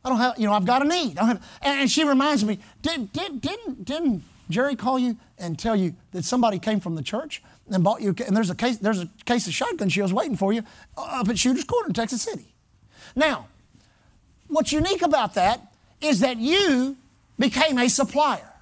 I 0.03 0.09
don't 0.09 0.17
have, 0.17 0.37
you 0.37 0.45
know, 0.45 0.53
I've 0.53 0.65
got 0.65 0.85
a 0.85 0.87
need. 0.87 1.17
I 1.17 1.25
have, 1.25 1.49
and, 1.61 1.89
she 1.89 2.03
reminds 2.03 2.45
me, 2.45 2.59
did, 2.81 3.11
did, 3.11 3.41
didn't, 3.41 3.85
didn't 3.85 4.23
Jerry 4.49 4.75
call 4.75 4.99
you 4.99 5.17
and 5.37 5.57
tell 5.57 5.75
you 5.75 5.95
that 6.11 6.25
somebody 6.25 6.59
came 6.59 6.79
from 6.79 6.95
the 6.95 7.01
church 7.01 7.41
and 7.69 7.83
bought 7.83 8.01
you, 8.01 8.13
and 8.25 8.35
there's 8.35 8.49
a 8.49 8.55
case, 8.55 8.77
there's 8.77 9.01
a 9.01 9.09
case 9.25 9.47
of 9.47 9.53
shotgun 9.53 9.89
shells 9.89 10.13
waiting 10.13 10.37
for 10.37 10.53
you 10.53 10.63
up 10.97 11.27
at 11.29 11.39
Shooter's 11.39 11.63
Corner 11.63 11.87
in 11.87 11.93
Texas 11.93 12.21
City. 12.21 12.53
Now, 13.15 13.47
what's 14.47 14.71
unique 14.71 15.01
about 15.01 15.33
that 15.35 15.61
is 16.01 16.19
that 16.19 16.37
you 16.37 16.97
became 17.37 17.77
a 17.77 17.89
supplier 17.89 18.53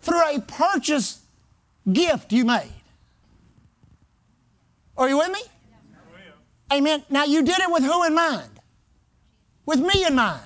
through 0.00 0.36
a 0.36 0.40
purchase 0.40 1.20
gift 1.90 2.32
you 2.32 2.44
made. 2.44 2.72
Are 4.96 5.08
you 5.08 5.18
with 5.18 5.30
me? 5.30 5.40
Oh, 5.42 6.76
Amen. 6.76 7.02
Now 7.10 7.24
you 7.24 7.42
did 7.42 7.58
it 7.58 7.70
with 7.70 7.82
who 7.82 8.04
in 8.04 8.14
mind? 8.14 8.60
With 9.66 9.80
me 9.80 10.04
in 10.06 10.14
mind. 10.14 10.42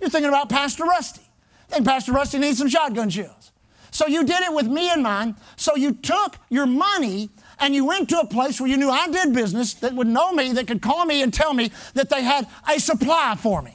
You're 0.00 0.10
thinking 0.10 0.28
about 0.28 0.48
Pastor 0.48 0.84
Rusty. 0.84 1.22
Think 1.68 1.86
Pastor 1.86 2.12
Rusty 2.12 2.38
needs 2.38 2.58
some 2.58 2.68
shotgun 2.68 3.10
shells. 3.10 3.52
So 3.90 4.06
you 4.06 4.24
did 4.24 4.42
it 4.42 4.52
with 4.52 4.66
me 4.66 4.92
in 4.92 5.02
mind. 5.02 5.36
So 5.56 5.76
you 5.76 5.92
took 5.92 6.36
your 6.50 6.66
money 6.66 7.30
and 7.58 7.74
you 7.74 7.84
went 7.84 8.08
to 8.10 8.18
a 8.18 8.26
place 8.26 8.60
where 8.60 8.68
you 8.68 8.76
knew 8.76 8.90
I 8.90 9.08
did 9.08 9.32
business 9.32 9.74
that 9.74 9.94
would 9.94 10.06
know 10.06 10.32
me, 10.32 10.52
that 10.52 10.66
could 10.66 10.82
call 10.82 11.04
me 11.06 11.22
and 11.22 11.32
tell 11.32 11.54
me 11.54 11.70
that 11.94 12.10
they 12.10 12.22
had 12.22 12.46
a 12.68 12.78
supply 12.78 13.36
for 13.38 13.62
me. 13.62 13.74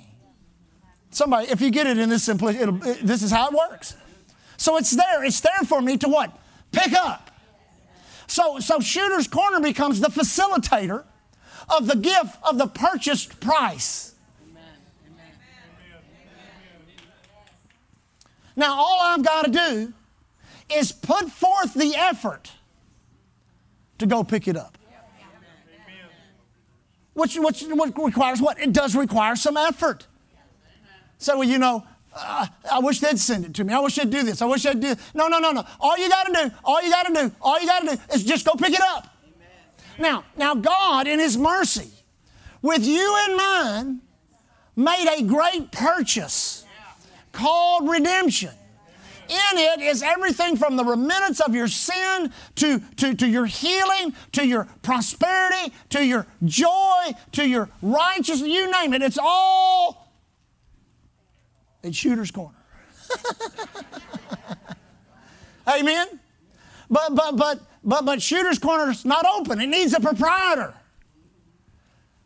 Somebody, 1.11 1.49
if 1.49 1.61
you 1.61 1.71
get 1.71 1.87
it 1.87 1.97
in 1.97 2.09
this 2.09 2.23
simplicity, 2.23 2.63
it, 2.63 3.05
this 3.05 3.23
is 3.23 3.31
how 3.31 3.49
it 3.49 3.53
works. 3.53 3.95
So 4.57 4.77
it's 4.77 4.91
there. 4.91 5.23
It's 5.23 5.39
there 5.39 5.63
for 5.65 5.81
me 5.81 5.97
to 5.97 6.09
what? 6.09 6.37
Pick 6.71 6.93
up. 6.93 7.31
So, 8.27 8.59
so 8.59 8.79
Shooter's 8.79 9.27
Corner 9.27 9.59
becomes 9.59 10.01
the 10.01 10.09
facilitator 10.09 11.03
of 11.67 11.87
the 11.87 11.95
gift 11.95 12.37
of 12.43 12.57
the 12.57 12.67
purchased 12.67 13.39
price. 13.39 14.13
Now, 18.55 18.75
all 18.77 18.99
I've 19.01 19.23
got 19.23 19.45
to 19.45 19.51
do 19.51 19.93
is 20.71 20.91
put 20.91 21.29
forth 21.29 21.73
the 21.73 21.95
effort 21.95 22.51
to 23.99 24.05
go 24.05 24.23
pick 24.23 24.47
it 24.47 24.57
up. 24.57 24.77
Which, 27.13 27.37
which, 27.37 27.63
requires 27.63 28.41
what? 28.41 28.59
It 28.59 28.71
does 28.71 28.95
require 28.95 29.35
some 29.35 29.57
effort. 29.57 30.07
So, 31.17 31.39
well, 31.39 31.47
you 31.47 31.57
know, 31.57 31.85
uh, 32.15 32.47
I 32.71 32.79
wish 32.79 33.01
they'd 33.01 33.19
send 33.19 33.45
it 33.45 33.53
to 33.55 33.63
me. 33.63 33.73
I 33.73 33.79
wish 33.79 33.95
they'd 33.95 34.09
do 34.09 34.23
this. 34.23 34.41
I 34.41 34.45
wish 34.45 34.63
they'd 34.63 34.79
do. 34.79 34.95
No, 35.13 35.27
no, 35.27 35.37
no, 35.39 35.51
no. 35.51 35.65
All 35.81 35.97
you 35.97 36.09
got 36.09 36.27
to 36.27 36.33
do, 36.33 36.55
all 36.63 36.81
you 36.81 36.89
got 36.89 37.07
to 37.07 37.13
do, 37.13 37.31
all 37.41 37.59
you 37.59 37.67
got 37.67 37.81
to 37.81 37.95
do 37.95 38.01
is 38.13 38.23
just 38.23 38.45
go 38.45 38.53
pick 38.53 38.73
it 38.73 38.81
up. 38.81 39.07
Now, 39.97 40.23
now 40.37 40.55
God, 40.55 41.07
in 41.07 41.19
His 41.19 41.37
mercy, 41.37 41.91
with 42.61 42.85
you 42.85 43.25
in 43.27 43.35
mind, 43.35 43.99
made 44.77 45.13
a 45.19 45.23
great 45.23 45.71
purchase 45.71 46.65
called 47.33 47.89
redemption. 47.89 48.51
In 49.29 49.57
it 49.57 49.81
is 49.81 50.01
everything 50.01 50.57
from 50.57 50.75
the 50.75 50.83
remittance 50.83 51.39
of 51.39 51.53
your 51.53 51.67
sin 51.67 52.33
to, 52.55 52.79
to, 52.97 53.13
to 53.13 53.27
your 53.27 53.45
healing, 53.45 54.15
to 54.31 54.45
your 54.45 54.67
prosperity, 54.81 55.71
to 55.89 56.03
your 56.03 56.25
joy, 56.45 57.11
to 57.33 57.47
your 57.47 57.69
righteousness, 57.83 58.49
you 58.49 58.71
name 58.71 58.93
it. 58.93 59.03
It's 59.03 59.19
all 59.21 60.11
at 61.83 61.93
Shooter's 61.93 62.31
Corner. 62.31 62.57
Amen? 65.67 66.07
But, 66.89 67.13
but, 67.13 67.37
but, 67.37 67.59
but, 67.83 68.05
but 68.05 68.21
Shooter's 68.23 68.57
Corner 68.57 68.89
is 68.89 69.05
not 69.05 69.25
open. 69.25 69.61
It 69.61 69.67
needs 69.67 69.93
a 69.93 69.99
proprietor. 69.99 70.73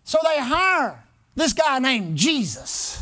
So 0.06 0.20
they 0.24 0.40
hire 0.40 1.04
this 1.36 1.52
guy 1.52 1.80
named 1.80 2.18
Jesus. 2.18 3.02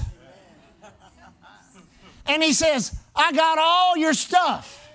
And 2.26 2.42
he 2.42 2.54
says, 2.54 3.01
I 3.15 3.32
got 3.34 3.58
all 3.58 3.97
your 3.97 4.13
stuff. 4.13 4.89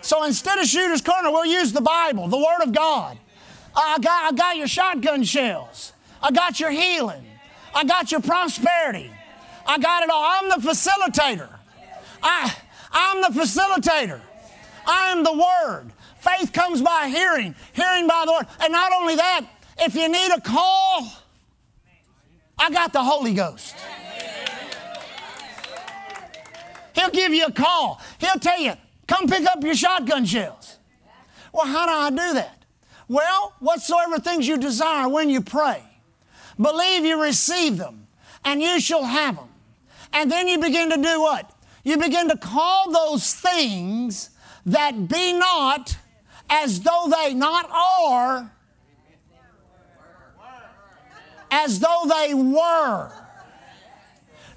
So 0.00 0.24
instead 0.24 0.58
of 0.58 0.66
Shooter's 0.66 1.02
Corner, 1.02 1.30
we'll 1.30 1.46
use 1.46 1.72
the 1.72 1.80
Bible, 1.80 2.28
the 2.28 2.38
Word 2.38 2.62
of 2.62 2.72
God. 2.72 3.18
I 3.76 3.98
got, 3.98 4.32
I 4.32 4.36
got 4.36 4.56
your 4.56 4.66
shotgun 4.66 5.22
shells. 5.22 5.92
I 6.22 6.30
got 6.30 6.58
your 6.58 6.70
healing. 6.70 7.24
I 7.74 7.84
got 7.84 8.10
your 8.10 8.20
prosperity. 8.20 9.10
I 9.66 9.78
got 9.78 10.02
it 10.02 10.10
all. 10.10 10.24
I'm 10.24 10.48
the 10.48 10.66
facilitator. 10.66 11.48
I, 12.22 12.54
I'm 12.90 13.20
the 13.20 13.40
facilitator. 13.40 14.20
I 14.86 15.10
am 15.10 15.22
the 15.22 15.32
Word. 15.32 15.92
Faith 16.20 16.52
comes 16.52 16.80
by 16.80 17.08
hearing, 17.08 17.54
hearing 17.74 18.08
by 18.08 18.24
the 18.26 18.32
Word. 18.32 18.46
And 18.60 18.72
not 18.72 18.92
only 18.92 19.16
that, 19.16 19.46
if 19.78 19.94
you 19.94 20.08
need 20.08 20.32
a 20.32 20.40
call, 20.40 21.12
I 22.58 22.70
got 22.70 22.92
the 22.92 23.04
Holy 23.04 23.34
Ghost. 23.34 23.76
He'll 26.98 27.10
give 27.10 27.32
you 27.32 27.46
a 27.46 27.52
call. 27.52 28.00
He'll 28.18 28.40
tell 28.40 28.60
you, 28.60 28.72
come 29.06 29.28
pick 29.28 29.46
up 29.46 29.62
your 29.62 29.76
shotgun 29.76 30.24
shells. 30.24 30.78
Well, 31.52 31.66
how 31.66 31.86
do 31.86 31.92
I 31.92 32.10
do 32.10 32.34
that? 32.34 32.64
Well, 33.06 33.54
whatsoever 33.60 34.18
things 34.18 34.48
you 34.48 34.58
desire 34.58 35.08
when 35.08 35.30
you 35.30 35.40
pray, 35.40 35.82
believe 36.60 37.04
you 37.04 37.22
receive 37.22 37.76
them, 37.76 38.08
and 38.44 38.60
you 38.60 38.80
shall 38.80 39.04
have 39.04 39.36
them. 39.36 39.48
And 40.12 40.30
then 40.30 40.48
you 40.48 40.58
begin 40.58 40.90
to 40.90 40.96
do 40.96 41.20
what? 41.20 41.54
You 41.84 41.98
begin 41.98 42.28
to 42.30 42.36
call 42.36 42.90
those 42.90 43.32
things 43.32 44.30
that 44.66 45.08
be 45.08 45.32
not 45.34 45.96
as 46.50 46.80
though 46.80 47.08
they 47.10 47.32
not 47.32 47.70
are, 47.70 48.52
as 51.50 51.78
though 51.78 52.06
they 52.08 52.34
were. 52.34 53.12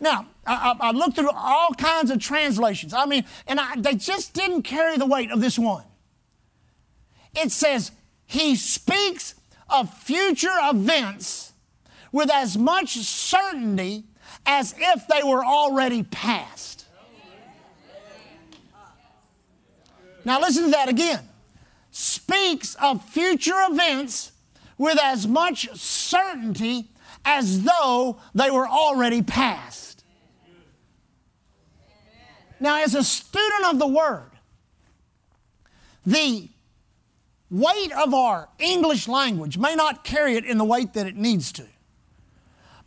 Now, 0.02 0.26
I, 0.48 0.76
I, 0.80 0.92
looked 0.92 1.16
through 1.16 1.30
all 1.30 1.70
kinds 1.78 2.10
of 2.10 2.20
translations. 2.20 2.92
I 2.92 3.06
mean, 3.06 3.24
and 3.46 3.60
I, 3.60 3.76
they 3.78 3.94
just 3.94 4.34
didn't 4.34 4.64
carry 4.64 4.98
the 4.98 5.06
weight 5.06 5.30
of 5.30 5.42
this 5.42 5.60
one. 5.60 5.84
It 7.36 7.52
says, 7.52 7.92
He 8.26 8.56
speaks 8.56 9.36
of 9.70 9.94
future 9.94 10.58
events 10.64 11.54
with 12.12 12.32
as 12.34 12.58
much 12.58 12.96
certainty 12.98 14.06
as 14.48 14.74
if 14.76 15.08
they 15.08 15.22
were 15.24 15.46
already 15.46 16.02
past. 16.02 16.86
Now, 20.26 20.40
listen 20.40 20.66
to 20.66 20.72
that 20.72 20.90
again. 20.90 21.22
Speaks 21.92 22.76
of 22.76 23.06
future 23.06 23.60
events 23.70 24.32
with 24.80 25.00
as 25.02 25.28
much 25.28 25.70
certainty 25.76 26.90
as 27.24 27.64
though 27.64 28.20
they 28.34 28.50
were 28.50 28.68
already 28.68 29.22
past. 29.22 29.81
Now, 32.62 32.82
as 32.82 32.94
a 32.94 33.04
student 33.04 33.66
of 33.66 33.80
the 33.80 33.88
Word, 33.88 34.30
the 36.06 36.48
weight 37.50 37.92
of 37.92 38.14
our 38.14 38.48
English 38.60 39.08
language 39.08 39.58
may 39.58 39.76
not 39.76 40.04
carry 40.04 40.36
it 40.36 40.46
in 40.46 40.60
the 40.60 40.64
weight 40.64 40.94
that 40.94 41.08
it 41.08 41.16
needs 41.16 41.52
to. 41.54 41.66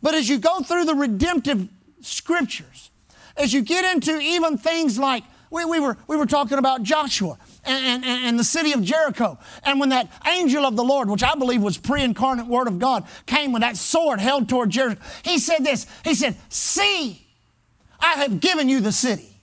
But 0.01 0.15
as 0.15 0.29
you 0.29 0.39
go 0.39 0.61
through 0.61 0.85
the 0.85 0.95
redemptive 0.95 1.67
scriptures, 1.99 2.89
as 3.35 3.53
you 3.53 3.61
get 3.61 3.93
into 3.93 4.17
even 4.17 4.57
things 4.57 4.97
like 4.97 5.23
we, 5.51 5.65
we, 5.65 5.79
were, 5.79 5.97
we 6.07 6.15
were 6.15 6.25
talking 6.25 6.57
about 6.57 6.83
Joshua 6.83 7.37
and, 7.65 8.03
and, 8.03 8.25
and 8.25 8.39
the 8.39 8.43
city 8.43 8.71
of 8.71 8.81
Jericho. 8.81 9.37
And 9.63 9.79
when 9.79 9.89
that 9.89 10.09
angel 10.25 10.65
of 10.65 10.75
the 10.75 10.83
Lord, 10.83 11.09
which 11.09 11.23
I 11.23 11.35
believe 11.35 11.61
was 11.61 11.77
pre 11.77 12.01
incarnate 12.01 12.47
word 12.47 12.67
of 12.67 12.79
God, 12.79 13.05
came 13.25 13.51
with 13.51 13.61
that 13.61 13.75
sword 13.75 14.19
held 14.19 14.47
toward 14.47 14.69
Jericho, 14.69 15.01
he 15.23 15.37
said 15.37 15.65
this 15.65 15.85
He 16.03 16.15
said, 16.15 16.37
See, 16.49 17.27
I 17.99 18.13
have 18.13 18.39
given 18.39 18.69
you 18.69 18.79
the 18.79 18.91
city. 18.91 19.34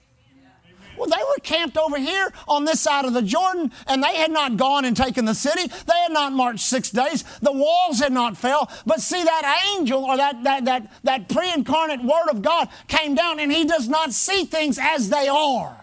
Well, 0.96 1.09
they 1.09 1.16
were 1.16 1.40
camped 1.42 1.76
over 1.76 1.98
here 1.98 2.33
on 2.46 2.64
this 2.64 2.81
side 2.81 3.05
of 3.05 3.14
the 3.14 3.22
Jordan, 3.22 3.72
and 3.87 4.02
they 4.02 4.16
had 4.16 4.31
not 4.31 4.57
gone 4.57 4.85
and 4.85 4.96
taken 4.96 5.24
the 5.24 5.35
city. 5.35 5.66
They 5.68 5.98
had 6.02 6.12
not 6.12 6.33
marched 6.33 6.64
six 6.64 6.90
days. 6.90 7.24
The 7.40 7.52
walls 7.52 8.00
had 8.00 8.12
not 8.12 8.37
fell. 8.37 8.70
But 8.87 9.00
see, 9.00 9.22
that 9.22 9.61
angel 9.76 10.05
or 10.05 10.16
that, 10.16 10.42
that, 10.44 10.64
that, 10.66 10.92
that 11.05 11.28
pre 11.28 11.52
incarnate 11.52 12.02
Word 12.02 12.28
of 12.31 12.42
God 12.42 12.68
came 12.88 13.14
down, 13.14 13.40
and 13.40 13.50
he 13.50 13.64
does 13.64 13.88
not 13.88 14.12
see 14.12 14.44
things 14.44 14.78
as 14.81 15.09
they 15.09 15.28
are. 15.28 15.78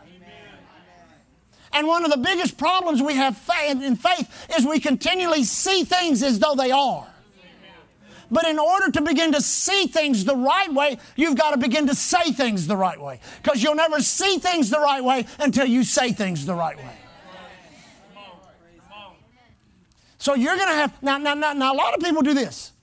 And 1.72 1.88
one 1.88 2.04
of 2.04 2.12
the 2.12 2.18
biggest 2.18 2.58
problems 2.58 3.02
we 3.02 3.16
have 3.16 3.40
in 3.62 3.96
faith 3.96 4.48
is 4.58 4.66
we 4.66 4.80
continually 4.80 5.44
see 5.44 5.84
things 5.84 6.24
as 6.24 6.40
though 6.40 6.56
they 6.56 6.72
are. 6.72 7.08
But 8.32 8.46
in 8.46 8.60
order 8.60 8.92
to 8.92 9.02
begin 9.02 9.32
to 9.32 9.42
see 9.42 9.88
things 9.88 10.24
the 10.26 10.36
right 10.36 10.72
way, 10.72 11.00
you've 11.16 11.36
got 11.38 11.52
to 11.52 11.58
begin 11.58 11.88
to 11.88 11.96
say 11.96 12.32
things 12.32 12.68
the 12.68 12.78
right 12.78 13.00
way. 13.00 13.20
Because 13.42 13.64
you'll 13.64 13.76
never 13.76 14.02
see 14.02 14.38
things 14.38 14.70
the 14.70 14.80
right 14.80 15.04
way 15.04 15.26
until 15.40 15.66
you 15.66 15.84
say 15.84 16.12
things 16.12 16.46
the 16.46 16.54
right 16.54 16.78
way. 16.78 16.96
So 20.20 20.36
you're 20.36 20.58
going 20.58 20.68
to 20.68 20.76
have, 20.76 21.02
now, 21.02 21.18
now, 21.18 21.34
now, 21.34 21.54
now, 21.54 21.74
a 21.74 21.78
lot 21.78 21.96
of 21.96 22.04
people 22.04 22.22
do 22.22 22.34
this. 22.34 22.74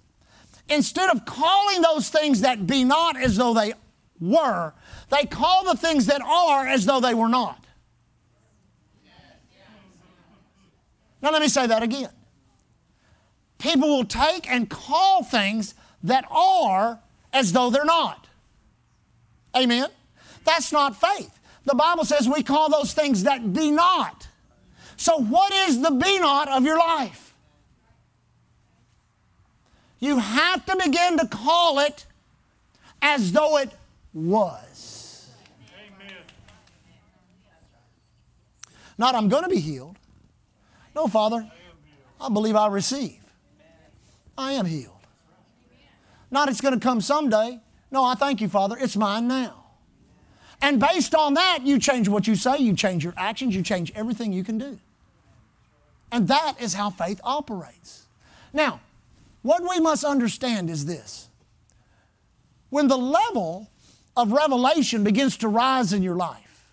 Instead 0.69 1.11
of 1.11 1.25
calling 1.27 1.83
those 1.83 2.09
things 2.09 2.41
that 2.41 2.67
be 2.67 2.83
not 2.83 3.17
as 3.17 3.37
though 3.37 3.55
they 3.55 3.75
were, 4.19 4.73
they 5.11 5.27
call 5.27 5.65
the 5.65 5.77
things 5.77 6.07
that 6.07 6.23
are 6.23 6.67
as 6.67 6.87
though 6.87 6.99
they 6.99 7.15
were 7.15 7.29
not. 7.29 7.63
Now, 11.23 11.31
let 11.31 11.43
me 11.43 11.49
say 11.49 11.67
that 11.67 11.83
again 11.83 12.11
people 13.59 13.88
will 13.88 14.05
take 14.05 14.51
and 14.51 14.69
call 14.69 15.23
things 15.23 15.75
that 16.03 16.25
are 16.31 17.01
as 17.33 17.53
though 17.53 17.71
they're 17.71 17.85
not. 17.85 18.27
Amen? 19.57 19.88
That's 20.45 20.73
not 20.73 20.97
faith. 20.97 21.38
The 21.64 21.75
Bible 21.75 22.05
says 22.05 22.29
we 22.29 22.42
call 22.42 22.71
those 22.71 22.92
things 22.92 23.25
that 23.25 23.53
be 23.53 23.71
not. 23.71 24.29
So, 24.97 25.19
what 25.19 25.53
is 25.53 25.83
the 25.83 25.90
be 25.90 26.19
not 26.19 26.49
of 26.49 26.64
your 26.64 26.79
life? 26.79 27.35
You 29.99 30.19
have 30.19 30.64
to 30.66 30.77
begin 30.77 31.19
to 31.19 31.27
call 31.27 31.81
it 31.81 32.07
as 33.03 33.33
though 33.33 33.59
it 33.59 33.71
was. 34.14 35.29
Amen. 35.75 36.14
Not, 38.99 39.14
I'm 39.14 39.29
going 39.29 39.42
to 39.42 39.49
be 39.49 39.61
healed. 39.61 39.97
No, 40.95 41.07
Father, 41.09 41.51
I 42.21 42.29
believe 42.29 42.57
I 42.57 42.69
receive. 42.69 43.26
I 44.38 44.53
am 44.53 44.66
healed. 44.66 44.92
Not 46.31 46.49
it's 46.49 46.61
going 46.61 46.75
to 46.75 46.81
come 46.81 47.01
someday. 47.01 47.61
No, 47.90 48.05
I 48.05 48.14
thank 48.14 48.40
you, 48.40 48.49
Father. 48.49 48.77
It's 48.79 48.96
mine 48.96 49.29
now. 49.29 49.64
And 50.61 50.81
based 50.81 51.14
on 51.14 51.35
that, 51.35 51.61
you 51.62 51.79
change 51.79 52.09
what 52.09 52.27
you 52.27 52.35
say, 52.35 52.59
you 52.59 52.75
change 52.75 53.05
your 53.05 53.14
actions, 53.16 53.55
you 53.55 53.62
change 53.62 53.92
everything 53.94 54.33
you 54.33 54.42
can 54.42 54.59
do. 54.59 54.79
And 56.11 56.29
that 56.29 56.55
is 56.61 56.75
how 56.75 56.90
faith 56.90 57.20
operates. 57.22 58.07
Now, 58.53 58.81
what 59.42 59.62
we 59.62 59.81
must 59.81 60.03
understand 60.03 60.70
is 60.70 60.87
this 60.87 61.29
when 62.70 62.88
the 62.88 62.96
level 62.96 63.70
of 64.16 64.33
revelation 64.33 65.05
begins 65.05 65.37
to 65.38 65.49
rise 65.49 65.92
in 65.92 66.03
your 66.03 66.16
life, 66.16 66.72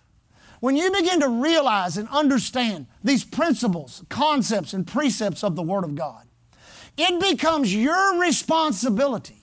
when 0.60 0.76
you 0.76 0.90
begin 0.90 1.20
to 1.20 1.28
realize 1.28 1.96
and 1.96 2.08
understand 2.08 2.86
these 3.02 3.22
principles, 3.22 4.02
concepts, 4.08 4.72
and 4.72 4.86
precepts 4.86 5.44
of 5.44 5.56
the 5.56 5.62
Word 5.62 5.84
of 5.84 5.94
God, 5.94 6.26
it 6.96 7.20
becomes 7.20 7.74
your 7.74 8.20
responsibility 8.20 9.42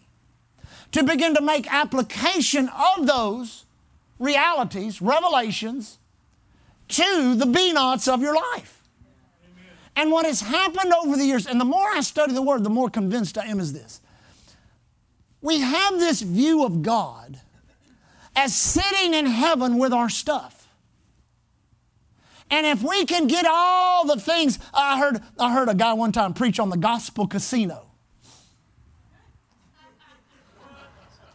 to 0.91 1.03
begin 1.03 1.35
to 1.35 1.41
make 1.41 1.71
application 1.73 2.69
of 2.69 3.07
those 3.07 3.65
realities, 4.19 5.01
revelations, 5.01 5.97
to 6.89 7.35
the 7.35 7.45
be 7.45 7.73
nots 7.73 8.07
of 8.07 8.21
your 8.21 8.35
life. 8.35 8.83
And 9.95 10.11
what 10.11 10.25
has 10.25 10.41
happened 10.41 10.93
over 10.93 11.17
the 11.17 11.25
years, 11.25 11.45
and 11.45 11.59
the 11.59 11.65
more 11.65 11.89
I 11.89 12.01
study 12.01 12.33
the 12.33 12.41
Word, 12.41 12.63
the 12.63 12.69
more 12.69 12.89
convinced 12.89 13.37
I 13.37 13.47
am 13.47 13.59
is 13.59 13.73
this. 13.73 14.01
We 15.41 15.59
have 15.59 15.99
this 15.99 16.21
view 16.21 16.63
of 16.63 16.81
God 16.81 17.39
as 18.35 18.55
sitting 18.55 19.13
in 19.13 19.25
heaven 19.25 19.77
with 19.77 19.91
our 19.91 20.07
stuff. 20.07 20.61
And 22.51 22.65
if 22.67 22.83
we 22.83 23.05
can 23.05 23.27
get 23.27 23.45
all 23.49 24.05
the 24.05 24.19
things, 24.19 24.59
I 24.73 24.99
heard, 24.99 25.21
I 25.39 25.53
heard 25.53 25.69
a 25.69 25.73
guy 25.73 25.93
one 25.93 26.11
time 26.11 26.33
preach 26.33 26.59
on 26.59 26.69
the 26.69 26.77
gospel 26.77 27.25
casino. 27.25 27.87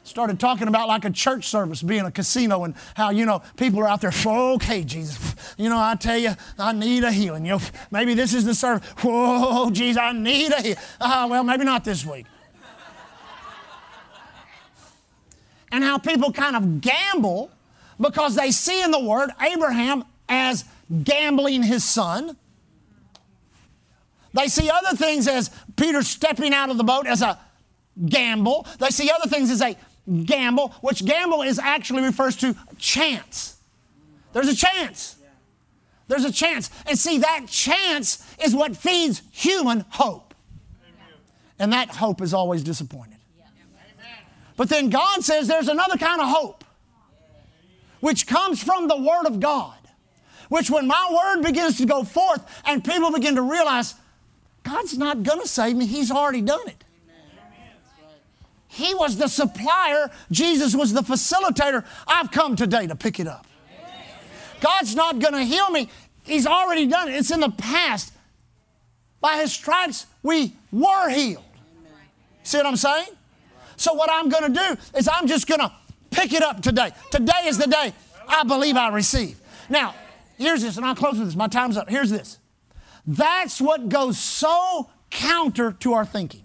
Started 0.05 0.38
talking 0.38 0.68
about 0.68 0.88
like 0.88 1.05
a 1.05 1.11
church 1.11 1.48
service 1.48 1.83
being 1.83 2.05
a 2.05 2.11
casino 2.11 2.64
and 2.64 2.74
how, 2.94 3.11
you 3.11 3.26
know, 3.26 3.42
people 3.57 3.81
are 3.81 3.88
out 3.88 4.02
there, 4.02 4.12
okay, 4.26 4.85
Jesus, 4.85 5.35
you 5.59 5.68
know, 5.68 5.79
I 5.79 5.94
tell 5.94 6.16
you, 6.16 6.31
I 6.59 6.72
need 6.72 7.02
a 7.02 7.11
healing. 7.11 7.44
You 7.44 7.52
know, 7.52 7.61
maybe 7.90 8.14
this 8.14 8.33
is 8.33 8.44
the 8.44 8.55
service. 8.55 8.87
Whoa, 9.00 9.70
Jesus, 9.70 10.00
I 10.00 10.12
need 10.12 10.52
a 10.52 10.61
healing. 10.61 10.79
Uh, 11.00 11.26
well, 11.31 11.44
maybe 11.44 11.64
not 11.64 11.85
this 11.85 12.05
week. 12.07 12.26
and 15.72 15.83
how 15.83 15.98
people 15.98 16.33
kind 16.33 16.57
of 16.57 16.81
gamble 16.81 17.50
because 18.00 18.37
they 18.37 18.50
see 18.50 18.83
in 18.83 18.90
the 18.90 19.00
Word 19.00 19.31
Abraham 19.40 20.05
as 20.29 20.64
gambling 21.03 21.62
his 21.62 21.85
son. 21.85 22.37
They 24.33 24.49
see 24.49 24.70
other 24.70 24.96
things 24.96 25.27
as 25.27 25.51
Peter 25.77 26.03
stepping 26.03 26.53
out 26.53 26.70
of 26.70 26.77
the 26.77 26.85
boat 26.85 27.07
as 27.07 27.22
a 27.22 27.38
gamble. 28.07 28.66
They 28.79 28.90
see 28.90 29.11
other 29.11 29.29
things 29.29 29.51
as 29.51 29.62
a 29.62 29.77
gamble, 30.25 30.75
which 30.83 31.05
gamble 31.05 31.42
is 31.42 31.59
actually 31.59 32.03
refers 32.03 32.37
to 32.37 32.55
chance. 32.79 33.57
There's 34.33 34.49
a 34.49 34.57
chance. 34.57 35.16
There's 36.09 36.25
a 36.25 36.33
chance. 36.33 36.70
And 36.87 36.99
see, 36.99 37.18
that 37.18 37.46
chance 37.49 38.25
is 38.44 38.55
what 38.55 38.77
feeds 38.77 39.22
human 39.33 39.85
hope. 39.88 40.35
And 41.59 41.72
that 41.72 41.88
hope 41.88 42.20
is 42.20 42.35
always 42.35 42.62
disappointed. 42.62 43.16
But 44.57 44.68
then 44.68 44.90
God 44.90 45.22
says 45.25 45.49
there's 45.49 45.68
another 45.68 45.99
kind 45.99 46.20
of 46.20 46.29
hope, 46.29 46.64
which 48.01 48.27
comes 48.27 48.62
from 48.62 48.88
the 48.88 48.96
Word 48.96 49.27
of 49.27 49.40
God. 49.40 49.77
Which, 50.49 50.71
when 50.71 50.87
my 50.87 51.09
word 51.13 51.43
begins 51.43 51.79
to 51.79 51.87
go 51.87 52.05
forth 52.05 52.45
and 52.65 52.85
people 52.85 53.11
begin 53.13 53.35
to 53.37 53.43
realize, 53.43 53.95
God's 54.63 54.97
not 54.97 55.23
going 55.23 55.41
to 55.41 55.49
save 55.49 55.77
me, 55.77 55.87
He's 55.87 56.11
already 56.11 56.41
done 56.41 56.69
it. 56.69 56.85
He 58.69 58.95
was 58.95 59.17
the 59.17 59.29
supplier, 59.29 60.11
Jesus 60.31 60.75
was 60.75 60.93
the 60.93 61.01
facilitator. 61.01 61.85
I've 62.07 62.31
come 62.31 62.57
today 62.57 62.87
to 62.87 62.95
pick 62.95 63.19
it 63.19 63.27
up. 63.27 63.47
God's 64.61 64.95
not 64.95 65.19
going 65.19 65.35
to 65.35 65.45
heal 65.45 65.71
me. 65.71 65.89
He's 66.25 66.47
already 66.47 66.87
done 66.87 67.09
it. 67.09 67.15
It's 67.15 67.31
in 67.31 67.41
the 67.41 67.51
past. 67.51 68.13
By 69.21 69.39
His 69.39 69.53
stripes, 69.53 70.07
we 70.23 70.55
were 70.73 71.09
healed. 71.09 71.45
See 72.43 72.59
what 72.59 72.67
I'm 72.67 72.77
saying? 72.77 73.09
So, 73.77 73.95
what 73.95 74.11
I'm 74.11 74.29
going 74.29 74.53
to 74.53 74.59
do 74.59 74.99
is 74.99 75.09
I'm 75.09 75.27
just 75.27 75.47
going 75.47 75.61
to 75.61 75.73
pick 76.11 76.33
it 76.33 76.43
up 76.43 76.63
today. 76.63 76.91
Today 77.11 77.47
is 77.47 77.59
the 77.59 77.67
day 77.67 77.93
I 78.29 78.45
believe 78.45 78.77
I 78.77 78.89
receive. 78.89 79.41
Now, 79.69 79.95
here's 80.37 80.62
this, 80.62 80.77
and 80.77 80.87
I'll 80.87 80.94
close 80.94 81.18
with 81.18 81.29
this. 81.29 81.37
My 81.37 81.49
time's 81.49 81.77
up. 81.77 81.88
Here's 81.88 82.11
this. 82.11 82.38
That's 83.07 83.61
what 83.61 83.88
goes 83.88 84.18
so 84.18 84.90
counter 85.11 85.72
to 85.72 85.92
our 85.92 86.05
thinking. 86.05 86.42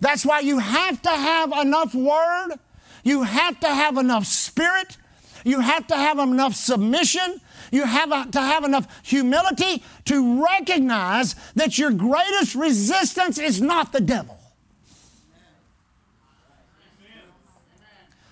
That's 0.00 0.26
why 0.26 0.40
you 0.40 0.58
have 0.58 1.00
to 1.02 1.10
have 1.10 1.52
enough 1.52 1.94
word, 1.94 2.56
you 3.02 3.22
have 3.22 3.58
to 3.60 3.68
have 3.68 3.96
enough 3.96 4.26
spirit, 4.26 4.98
you 5.44 5.60
have 5.60 5.86
to 5.86 5.96
have 5.96 6.18
enough 6.18 6.54
submission, 6.54 7.40
you 7.70 7.84
have 7.84 8.30
to 8.32 8.40
have 8.40 8.64
enough 8.64 8.86
humility 9.02 9.82
to 10.04 10.44
recognize 10.44 11.34
that 11.54 11.78
your 11.78 11.92
greatest 11.92 12.54
resistance 12.54 13.38
is 13.38 13.60
not 13.60 13.92
the 13.92 14.00
devil. 14.00 14.38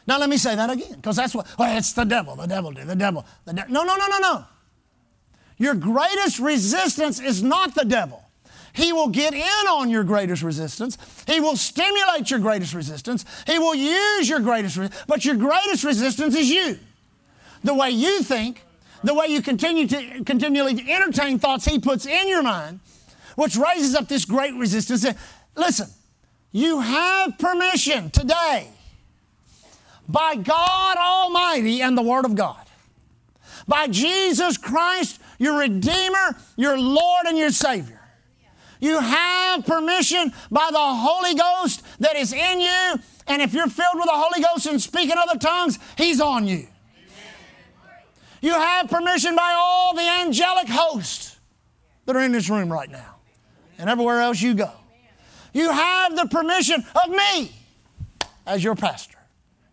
Now 0.07 0.19
let 0.19 0.29
me 0.29 0.37
say 0.37 0.55
that 0.55 0.71
again, 0.71 0.97
because 0.97 1.17
that's 1.17 1.35
what, 1.35 1.47
well, 1.59 1.77
it's 1.77 1.93
the 1.93 2.05
devil, 2.05 2.37
the 2.37 2.47
devil 2.47 2.73
did, 2.73 2.87
the 2.87 2.97
devil. 2.97 3.25
The 3.47 3.55
de- 3.55 3.67
no, 3.69 3.85
no, 3.85 3.97
no, 3.97 4.07
no, 4.07 4.19
no. 4.19 4.45
Your 5.57 5.75
greatest 5.75 6.39
resistance 6.41 7.21
is 7.21 7.43
not 7.43 7.75
the 7.75 7.85
devil. 7.85 8.23
He 8.75 8.93
will 8.93 9.09
get 9.09 9.35
in 9.35 9.69
on 9.69 9.89
your 9.89 10.03
greatest 10.03 10.43
resistance. 10.43 10.99
He 11.27 11.39
will 11.39 11.57
stimulate 11.57 12.31
your 12.31 12.41
greatest 12.41 12.75
resistance. 12.75 13.25
He 13.47 13.59
will 13.59 13.75
use 13.75 14.29
your 14.29 14.41
greatest, 14.41 14.77
resistance. 14.77 15.05
but 15.07 15.25
your 15.25 15.37
greatest 15.37 15.85
resistance 15.85 16.35
is 16.35 16.51
you. 16.51 16.79
The 17.63 17.73
way 17.73 17.91
you 17.91 18.23
think, 18.23 18.63
the 19.05 19.15
way 19.15 19.27
you 19.29 19.43
continue 19.43 19.87
to 19.87 20.25
continually 20.25 20.85
entertain 20.91 21.39
thoughts 21.39 21.65
he 21.65 21.79
puts 21.79 22.05
in 22.05 22.29
your 22.29 22.43
mind, 22.43 22.81
which 23.37 23.57
raises 23.57 23.95
up 23.95 24.09
this 24.09 24.25
great 24.25 24.55
resistance. 24.55 25.07
Listen, 25.57 25.89
you 26.51 26.81
have 26.81 27.39
permission 27.39 28.11
today 28.11 28.69
by 30.09 30.37
God 30.37 30.97
Almighty 30.97 31.81
and 31.81 31.97
the 31.97 32.03
Word 32.03 32.25
of 32.25 32.35
God, 32.35 32.65
by 33.67 33.89
Jesus 33.89 34.59
Christ, 34.59 35.21
your 35.39 35.59
Redeemer, 35.59 36.37
your 36.57 36.79
Lord, 36.79 37.27
and 37.27 37.39
your 37.39 37.51
Savior. 37.51 38.01
You 38.81 39.01
have 39.01 39.65
permission 39.65 40.33
by 40.51 40.69
the 40.71 40.79
Holy 40.79 41.35
Ghost 41.35 41.83
that 42.01 42.17
is 42.17 42.33
in 42.33 42.61
you, 42.61 42.95
and 43.27 43.41
if 43.41 43.55
you're 43.55 43.69
filled 43.69 43.95
with 43.95 44.07
the 44.07 44.13
Holy 44.13 44.43
Ghost 44.43 44.67
and 44.67 44.81
speaking 44.81 45.17
other 45.17 45.39
tongues, 45.39 45.79
He's 45.97 46.21
on 46.21 46.47
you. 46.47 46.67
You 48.43 48.53
have 48.53 48.91
permission 48.91 49.35
by 49.35 49.55
all 49.57 49.95
the 49.95 50.03
angelic 50.03 50.69
hosts 50.69 51.39
that 52.05 52.15
are 52.15 52.21
in 52.21 52.33
this 52.33 52.51
room 52.51 52.71
right 52.71 52.91
now 52.91 53.15
and 53.79 53.89
everywhere 53.89 54.21
else 54.21 54.43
you 54.43 54.53
go. 54.53 54.71
You 55.55 55.71
have 55.71 56.15
the 56.15 56.27
permission 56.27 56.85
of 57.05 57.11
me 57.11 57.53
as 58.47 58.63
your 58.63 58.75
pastor. 58.75 59.14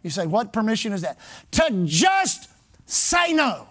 You 0.03 0.09
say, 0.09 0.25
What 0.25 0.53
permission 0.53 0.93
is 0.93 1.01
that? 1.01 1.17
To 1.51 1.83
just 1.85 2.49
say 2.85 3.33
no. 3.33 3.67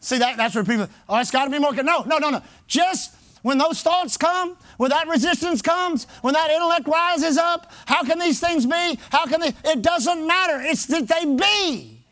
See, 0.00 0.18
that, 0.18 0.38
that's 0.38 0.54
where 0.54 0.64
people, 0.64 0.88
oh, 1.08 1.20
it's 1.20 1.30
got 1.30 1.44
to 1.44 1.50
be 1.50 1.58
more. 1.58 1.74
No, 1.74 2.02
no, 2.02 2.18
no, 2.18 2.30
no. 2.30 2.42
Just 2.66 3.14
when 3.42 3.58
those 3.58 3.82
thoughts 3.82 4.16
come, 4.16 4.56
when 4.78 4.90
that 4.90 5.06
resistance 5.08 5.60
comes, 5.60 6.06
when 6.22 6.32
that 6.34 6.50
intellect 6.50 6.88
rises 6.88 7.36
up, 7.36 7.70
how 7.84 8.02
can 8.02 8.18
these 8.18 8.40
things 8.40 8.64
be? 8.64 8.98
How 9.10 9.26
can 9.26 9.40
they? 9.40 9.52
It 9.64 9.82
doesn't 9.82 10.26
matter. 10.26 10.58
It's 10.62 10.86
that 10.86 11.06
they 11.06 11.26
be. 11.26 12.02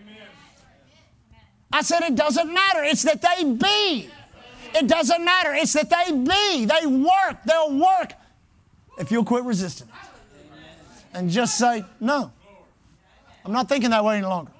Amen. 0.00 0.26
I 1.70 1.82
said 1.82 2.02
it 2.02 2.16
doesn't 2.16 2.52
matter. 2.52 2.82
It's 2.82 3.02
that 3.02 3.20
they 3.20 3.44
be. 3.44 4.08
It 4.74 4.88
doesn't 4.88 5.22
matter. 5.24 5.52
It's 5.52 5.74
that 5.74 5.90
they 5.90 6.12
be. 6.12 6.64
They 6.64 6.86
work. 6.86 7.42
They'll 7.44 7.78
work 7.78 8.14
if 8.98 9.10
you'll 9.10 9.24
quit 9.24 9.44
resisting 9.44 9.88
it 9.88 9.94
and 11.14 11.30
just 11.30 11.56
say, 11.56 11.84
no, 12.00 12.32
I'm 13.44 13.52
not 13.52 13.68
thinking 13.68 13.90
that 13.90 14.04
way 14.04 14.18
any 14.18 14.26
longer. 14.26 14.50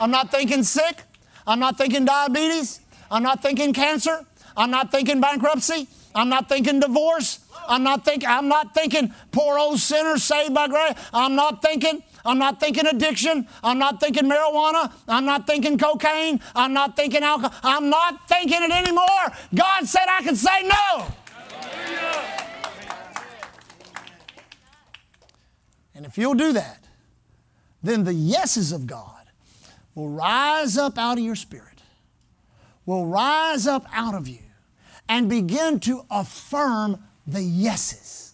I'm 0.00 0.10
not 0.10 0.30
thinking 0.30 0.62
sick. 0.62 1.02
I'm 1.46 1.60
not 1.60 1.78
thinking 1.78 2.04
diabetes. 2.04 2.80
I'm 3.10 3.22
not 3.22 3.42
thinking 3.42 3.72
cancer. 3.72 4.24
I'm 4.56 4.70
not 4.70 4.90
thinking 4.90 5.20
bankruptcy. 5.20 5.88
I'm 6.14 6.28
not 6.28 6.48
thinking 6.48 6.80
divorce. 6.80 7.40
I'm 7.66 7.82
not 7.82 8.04
thinking, 8.04 8.28
I'm 8.28 8.48
not 8.48 8.74
thinking 8.74 9.12
poor 9.32 9.58
old 9.58 9.78
sinner 9.80 10.18
saved 10.18 10.54
by 10.54 10.68
grace. 10.68 10.94
I'm 11.12 11.34
not 11.34 11.62
thinking, 11.62 12.02
I'm 12.24 12.38
not 12.38 12.60
thinking 12.60 12.86
addiction. 12.86 13.46
I'm 13.62 13.78
not 13.78 14.00
thinking 14.00 14.24
marijuana. 14.24 14.92
I'm 15.08 15.24
not 15.24 15.46
thinking 15.46 15.78
cocaine. 15.78 16.40
I'm 16.54 16.72
not 16.72 16.96
thinking 16.96 17.22
alcohol. 17.22 17.58
I'm 17.62 17.88
not 17.90 18.28
thinking 18.28 18.62
it 18.62 18.70
anymore. 18.70 19.32
God 19.54 19.86
said 19.86 20.04
I 20.08 20.22
could 20.22 20.36
say 20.36 20.62
no. 20.62 22.43
And 25.94 26.04
if 26.04 26.18
you'll 26.18 26.34
do 26.34 26.52
that, 26.52 26.84
then 27.82 28.04
the 28.04 28.14
yeses 28.14 28.72
of 28.72 28.86
God 28.86 29.10
will 29.94 30.08
rise 30.08 30.76
up 30.76 30.98
out 30.98 31.18
of 31.18 31.24
your 31.24 31.36
spirit, 31.36 31.82
will 32.86 33.06
rise 33.06 33.66
up 33.66 33.84
out 33.92 34.14
of 34.14 34.26
you, 34.26 34.38
and 35.08 35.28
begin 35.28 35.78
to 35.80 36.04
affirm 36.10 37.02
the 37.26 37.42
yeses. 37.42 38.32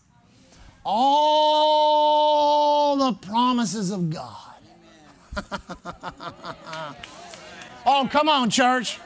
All 0.84 2.96
the 2.96 3.14
promises 3.14 3.90
of 3.90 4.10
God. 4.10 4.36
oh, 7.86 8.08
come 8.10 8.28
on, 8.28 8.50
church. 8.50 8.98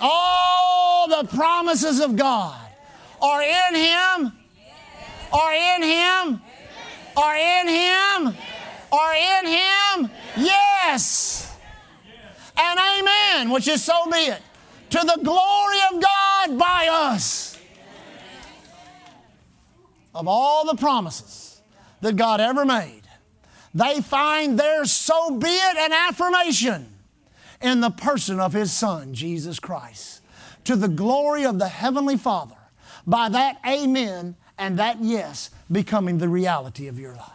All 0.00 1.08
the 1.08 1.28
promises 1.28 2.00
of 2.00 2.16
God 2.16 2.60
are 3.22 3.42
in 3.42 3.74
Him, 3.74 4.32
are 5.32 5.52
in 5.52 5.82
Him, 5.82 6.40
are 7.16 7.36
in 7.36 7.68
Him, 7.68 8.34
are 8.92 9.14
in 9.14 9.46
Him. 9.46 10.10
Yes. 10.36 11.56
And 12.56 12.78
amen, 12.78 13.50
which 13.50 13.68
is 13.68 13.82
so 13.82 14.04
be 14.10 14.18
it. 14.18 14.42
To 14.90 14.98
the 14.98 15.20
glory 15.22 15.78
of 15.92 16.02
God 16.02 16.58
by 16.58 16.88
us. 16.90 17.58
Of 20.14 20.28
all 20.28 20.64
the 20.64 20.76
promises 20.76 21.60
that 22.00 22.14
God 22.14 22.40
ever 22.40 22.64
made, 22.64 23.02
they 23.74 24.00
find 24.00 24.56
their 24.56 24.84
so 24.84 25.36
be 25.36 25.48
it 25.48 25.76
an 25.76 25.92
affirmation 25.92 26.86
in 27.60 27.80
the 27.80 27.90
person 27.90 28.38
of 28.38 28.52
His 28.52 28.72
Son, 28.72 29.14
Jesus 29.14 29.58
Christ. 29.58 30.20
To 30.64 30.76
the 30.76 30.88
glory 30.88 31.44
of 31.44 31.58
the 31.58 31.68
Heavenly 31.68 32.16
Father, 32.16 32.56
by 33.06 33.28
that 33.30 33.58
amen 33.66 34.36
and 34.56 34.78
that 34.78 35.02
yes 35.02 35.50
becoming 35.74 36.16
the 36.16 36.28
reality 36.28 36.88
of 36.88 36.98
your 36.98 37.14
life. 37.14 37.30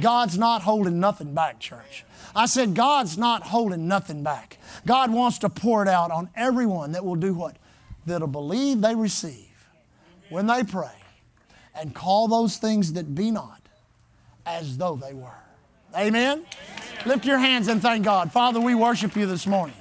God's 0.00 0.38
not 0.38 0.62
holding 0.62 1.00
nothing 1.00 1.34
back, 1.34 1.58
church. 1.58 2.04
I 2.34 2.46
said, 2.46 2.74
God's 2.74 3.18
not 3.18 3.42
holding 3.42 3.88
nothing 3.88 4.22
back. 4.22 4.58
God 4.86 5.12
wants 5.12 5.38
to 5.40 5.48
pour 5.48 5.82
it 5.82 5.88
out 5.88 6.10
on 6.10 6.30
everyone 6.36 6.92
that 6.92 7.04
will 7.04 7.16
do 7.16 7.34
what? 7.34 7.56
That'll 8.06 8.28
believe 8.28 8.80
they 8.80 8.94
receive 8.94 9.68
when 10.30 10.46
they 10.46 10.62
pray 10.62 10.94
and 11.74 11.94
call 11.94 12.28
those 12.28 12.56
things 12.56 12.92
that 12.94 13.14
be 13.14 13.30
not 13.30 13.60
as 14.46 14.78
though 14.78 14.96
they 14.96 15.12
were. 15.12 15.28
Amen? 15.94 16.38
Amen? 16.38 16.46
Lift 17.04 17.26
your 17.26 17.38
hands 17.38 17.68
and 17.68 17.82
thank 17.82 18.04
God. 18.04 18.32
Father, 18.32 18.60
we 18.60 18.74
worship 18.74 19.14
you 19.16 19.26
this 19.26 19.46
morning. 19.46 19.76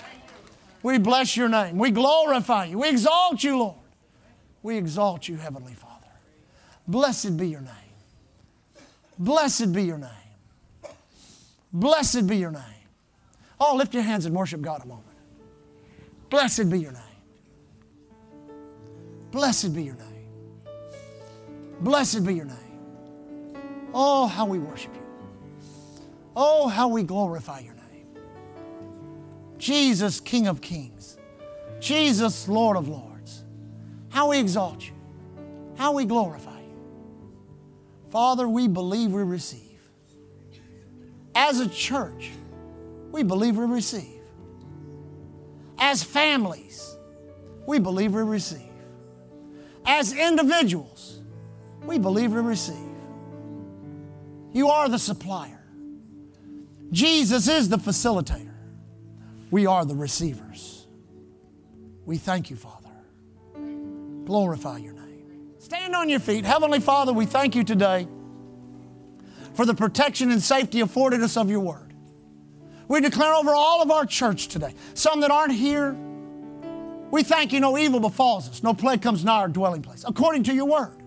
We 0.84 0.97
bless 0.97 1.38
your 1.38 1.47
name. 1.47 1.78
We 1.78 1.91
glorify 1.91 2.66
you. 2.66 2.80
We 2.80 2.89
exalt 2.89 3.43
you, 3.43 3.58
Lord. 3.60 3.76
We 4.64 4.78
exalt 4.78 5.28
you, 5.28 5.38
Heavenly 5.38 5.74
Father. 5.74 5.91
Blessed 6.92 7.38
be 7.38 7.48
your 7.48 7.62
name. 7.62 7.72
Blessed 9.18 9.72
be 9.72 9.84
your 9.84 9.98
name. 9.98 10.10
Blessed 11.72 12.28
be 12.28 12.36
your 12.36 12.52
name. 12.52 12.64
Oh, 13.62 13.76
lift 13.78 13.94
your 13.94 14.04
hands 14.04 14.26
and 14.26 14.36
worship 14.36 14.60
God 14.60 14.84
a 14.84 14.88
moment. 14.88 15.08
Blessed 16.30 16.70
be 16.70 16.80
your 16.80 16.92
name. 16.92 17.02
Blessed 19.32 19.74
be 19.74 19.84
your 19.84 19.96
name. 19.96 20.28
Blessed 21.80 22.26
be 22.26 22.36
your 22.36 22.46
name. 22.46 22.58
Oh, 23.94 24.28
how 24.28 24.46
we 24.46 24.60
worship 24.60 24.94
you. 24.94 25.02
Oh, 26.36 26.68
how 26.68 26.89
we 26.89 27.04
glorify 27.04 27.60
your 27.60 27.76
name. 27.76 28.08
Jesus, 29.58 30.20
King 30.20 30.48
of 30.48 30.60
kings. 30.60 31.18
Jesus, 31.80 32.50
Lord 32.50 32.76
of 32.76 32.89
lords. 32.89 33.46
How 34.10 34.32
we 34.32 34.39
exalt 34.39 34.86
you. 34.86 34.94
How 35.78 35.94
we 35.94 36.04
glorify. 36.04 36.51
Father, 38.12 38.47
we 38.47 38.68
believe 38.68 39.14
we 39.14 39.24
receive. 39.24 39.80
As 41.34 41.62
a 41.62 41.70
church, 41.70 42.32
we 43.12 43.24
believe 43.24 43.57
we 43.57 43.66
receive. 43.66 44.22
As 45.78 46.03
families, 46.03 46.97
we 47.66 47.80
believe 47.80 48.14
we 48.14 48.22
receive. 48.22 48.70
As 49.86 50.14
individuals, 50.14 51.22
we 51.86 51.97
believe 51.97 52.34
we 52.34 52.41
receive. 52.41 52.76
You 54.51 54.68
are 54.68 54.89
the 54.89 54.99
supplier. 54.99 55.64
Jesus 56.91 57.47
is 57.47 57.70
the 57.70 57.78
facilitator. 57.78 58.53
We 59.49 59.66
are 59.66 59.86
the 59.86 59.95
receivers. 59.95 60.86
We 62.05 62.18
thank 62.18 62.49
you, 62.49 62.57
Father. 62.57 62.89
Glorify 64.26 64.78
your 64.80 64.93
name. 64.93 65.01
Stand 65.62 65.95
on 65.95 66.09
your 66.09 66.20
feet. 66.20 66.43
Heavenly 66.43 66.80
Father, 66.80 67.14
we 67.14 67.28
thank 67.28 67.53
you 67.53 67.64
today 67.64 68.07
for 69.53 69.64
the 69.64 69.76
protection 69.76 70.32
and 70.32 70.41
safety 70.41 70.80
afforded 70.80 71.22
us 71.22 71.38
of 71.38 71.51
your 71.51 71.59
word. 71.59 71.93
We 72.88 72.99
declare 72.99 73.36
over 73.36 73.53
all 73.53 73.84
of 73.84 73.91
our 73.91 74.07
church 74.07 74.47
today, 74.47 74.74
some 74.95 75.22
that 75.22 75.30
aren't 75.30 75.53
here, 75.53 75.95
we 77.12 77.22
thank 77.22 77.53
you 77.53 77.59
no 77.59 77.78
evil 77.78 77.99
befalls 77.99 78.49
us, 78.49 78.64
no 78.64 78.74
plague 78.74 79.03
comes 79.03 79.24
nigh 79.24 79.36
our 79.36 79.47
dwelling 79.47 79.84
place, 79.84 80.03
according 80.07 80.45
to 80.45 80.53
your 80.55 80.66
word. 80.66 80.97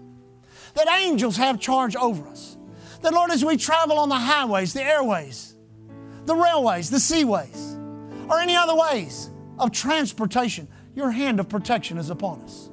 That 0.75 0.87
angels 1.01 1.37
have 1.37 1.59
charge 1.59 1.97
over 1.97 2.25
us. 2.29 2.57
That, 3.03 3.13
Lord, 3.13 3.33
as 3.33 3.45
we 3.45 3.57
travel 3.57 3.99
on 3.99 4.09
the 4.09 4.15
highways, 4.15 4.73
the 4.73 4.85
airways, 4.85 5.57
the 6.27 6.37
railways, 6.37 6.91
the 6.91 6.99
seaways, 6.99 7.75
or 8.31 8.39
any 8.39 8.55
other 8.55 8.77
ways 8.77 9.31
of 9.59 9.73
transportation, 9.73 10.69
your 10.95 11.11
hand 11.11 11.41
of 11.41 11.49
protection 11.49 11.99
is 11.99 12.09
upon 12.09 12.41
us. 12.43 12.71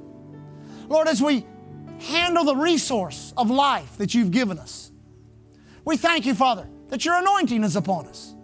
Lord, 0.88 1.08
as 1.08 1.20
we 1.20 1.44
handle 2.02 2.44
the 2.44 2.56
resource 2.56 3.32
of 3.36 3.50
life 3.50 3.96
that 3.98 4.14
you've 4.14 4.30
given 4.30 4.58
us, 4.58 4.90
we 5.84 5.96
thank 5.96 6.26
you, 6.26 6.34
Father, 6.34 6.68
that 6.88 7.04
your 7.04 7.16
anointing 7.16 7.64
is 7.64 7.76
upon 7.76 8.06
us 8.06 8.34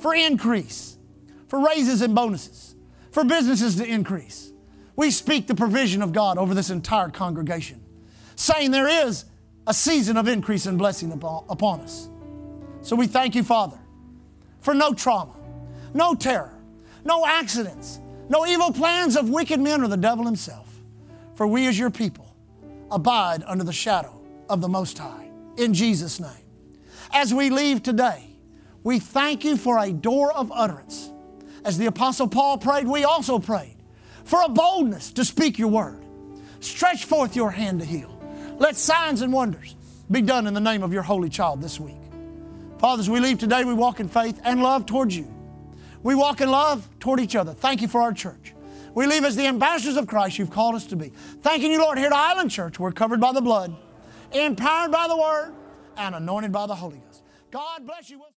for 0.00 0.14
increase, 0.14 0.96
for 1.48 1.64
raises 1.64 2.02
and 2.02 2.14
bonuses, 2.14 2.74
for 3.10 3.24
businesses 3.24 3.76
to 3.76 3.86
increase. 3.86 4.52
We 4.96 5.10
speak 5.10 5.46
the 5.46 5.54
provision 5.54 6.02
of 6.02 6.12
God 6.12 6.38
over 6.38 6.54
this 6.54 6.70
entire 6.70 7.08
congregation, 7.08 7.80
saying 8.36 8.70
there 8.70 9.06
is 9.06 9.24
a 9.66 9.74
season 9.74 10.16
of 10.16 10.28
increase 10.28 10.66
and 10.66 10.78
blessing 10.78 11.12
upon 11.12 11.80
us. 11.80 12.08
So 12.82 12.96
we 12.96 13.06
thank 13.06 13.34
you, 13.34 13.42
Father, 13.42 13.78
for 14.60 14.74
no 14.74 14.92
trauma, 14.92 15.34
no 15.94 16.14
terror, 16.14 16.54
no 17.04 17.24
accidents, 17.26 18.00
no 18.28 18.46
evil 18.46 18.72
plans 18.72 19.16
of 19.16 19.30
wicked 19.30 19.60
men 19.60 19.82
or 19.82 19.88
the 19.88 19.96
devil 19.96 20.24
himself. 20.24 20.66
For 21.34 21.46
we, 21.46 21.66
as 21.66 21.78
your 21.78 21.90
people, 21.90 22.27
abide 22.90 23.42
under 23.46 23.64
the 23.64 23.72
shadow 23.72 24.20
of 24.48 24.60
the 24.60 24.68
Most 24.68 24.98
High. 24.98 25.30
In 25.56 25.74
Jesus' 25.74 26.20
name. 26.20 26.30
As 27.12 27.32
we 27.32 27.50
leave 27.50 27.82
today, 27.82 28.36
we 28.82 28.98
thank 28.98 29.44
you 29.44 29.56
for 29.56 29.78
a 29.78 29.92
door 29.92 30.32
of 30.32 30.52
utterance. 30.52 31.10
As 31.64 31.78
the 31.78 31.86
Apostle 31.86 32.28
Paul 32.28 32.58
prayed, 32.58 32.86
we 32.86 33.04
also 33.04 33.38
prayed 33.38 33.76
for 34.24 34.42
a 34.42 34.48
boldness 34.48 35.12
to 35.12 35.24
speak 35.24 35.58
your 35.58 35.68
word. 35.68 36.04
Stretch 36.60 37.04
forth 37.04 37.36
your 37.36 37.50
hand 37.50 37.80
to 37.80 37.86
heal. 37.86 38.18
Let 38.58 38.76
signs 38.76 39.22
and 39.22 39.32
wonders 39.32 39.76
be 40.10 40.22
done 40.22 40.46
in 40.46 40.54
the 40.54 40.60
name 40.60 40.82
of 40.82 40.92
your 40.92 41.02
holy 41.02 41.28
child 41.28 41.60
this 41.60 41.78
week. 41.78 41.96
Father, 42.78 43.00
as 43.00 43.10
we 43.10 43.20
leave 43.20 43.38
today, 43.38 43.64
we 43.64 43.74
walk 43.74 44.00
in 44.00 44.08
faith 44.08 44.40
and 44.44 44.62
love 44.62 44.86
towards 44.86 45.16
you. 45.16 45.32
We 46.02 46.14
walk 46.14 46.40
in 46.40 46.50
love 46.50 46.88
toward 47.00 47.20
each 47.20 47.36
other. 47.36 47.52
Thank 47.52 47.82
you 47.82 47.88
for 47.88 48.00
our 48.00 48.12
church. 48.12 48.54
We 48.98 49.06
leave 49.06 49.24
as 49.24 49.36
the 49.36 49.46
ambassadors 49.46 49.96
of 49.96 50.08
Christ 50.08 50.40
you've 50.40 50.50
called 50.50 50.74
us 50.74 50.84
to 50.86 50.96
be. 50.96 51.10
Thanking 51.42 51.70
you, 51.70 51.80
Lord, 51.80 51.98
here 51.98 52.08
at 52.08 52.12
Island 52.12 52.50
Church, 52.50 52.80
we're 52.80 52.90
covered 52.90 53.20
by 53.20 53.30
the 53.30 53.40
blood, 53.40 53.76
empowered 54.32 54.90
by 54.90 55.06
the 55.06 55.16
word, 55.16 55.54
and 55.96 56.16
anointed 56.16 56.50
by 56.50 56.66
the 56.66 56.74
Holy 56.74 56.98
Ghost. 56.98 57.22
God 57.52 57.86
bless 57.86 58.10
you. 58.10 58.20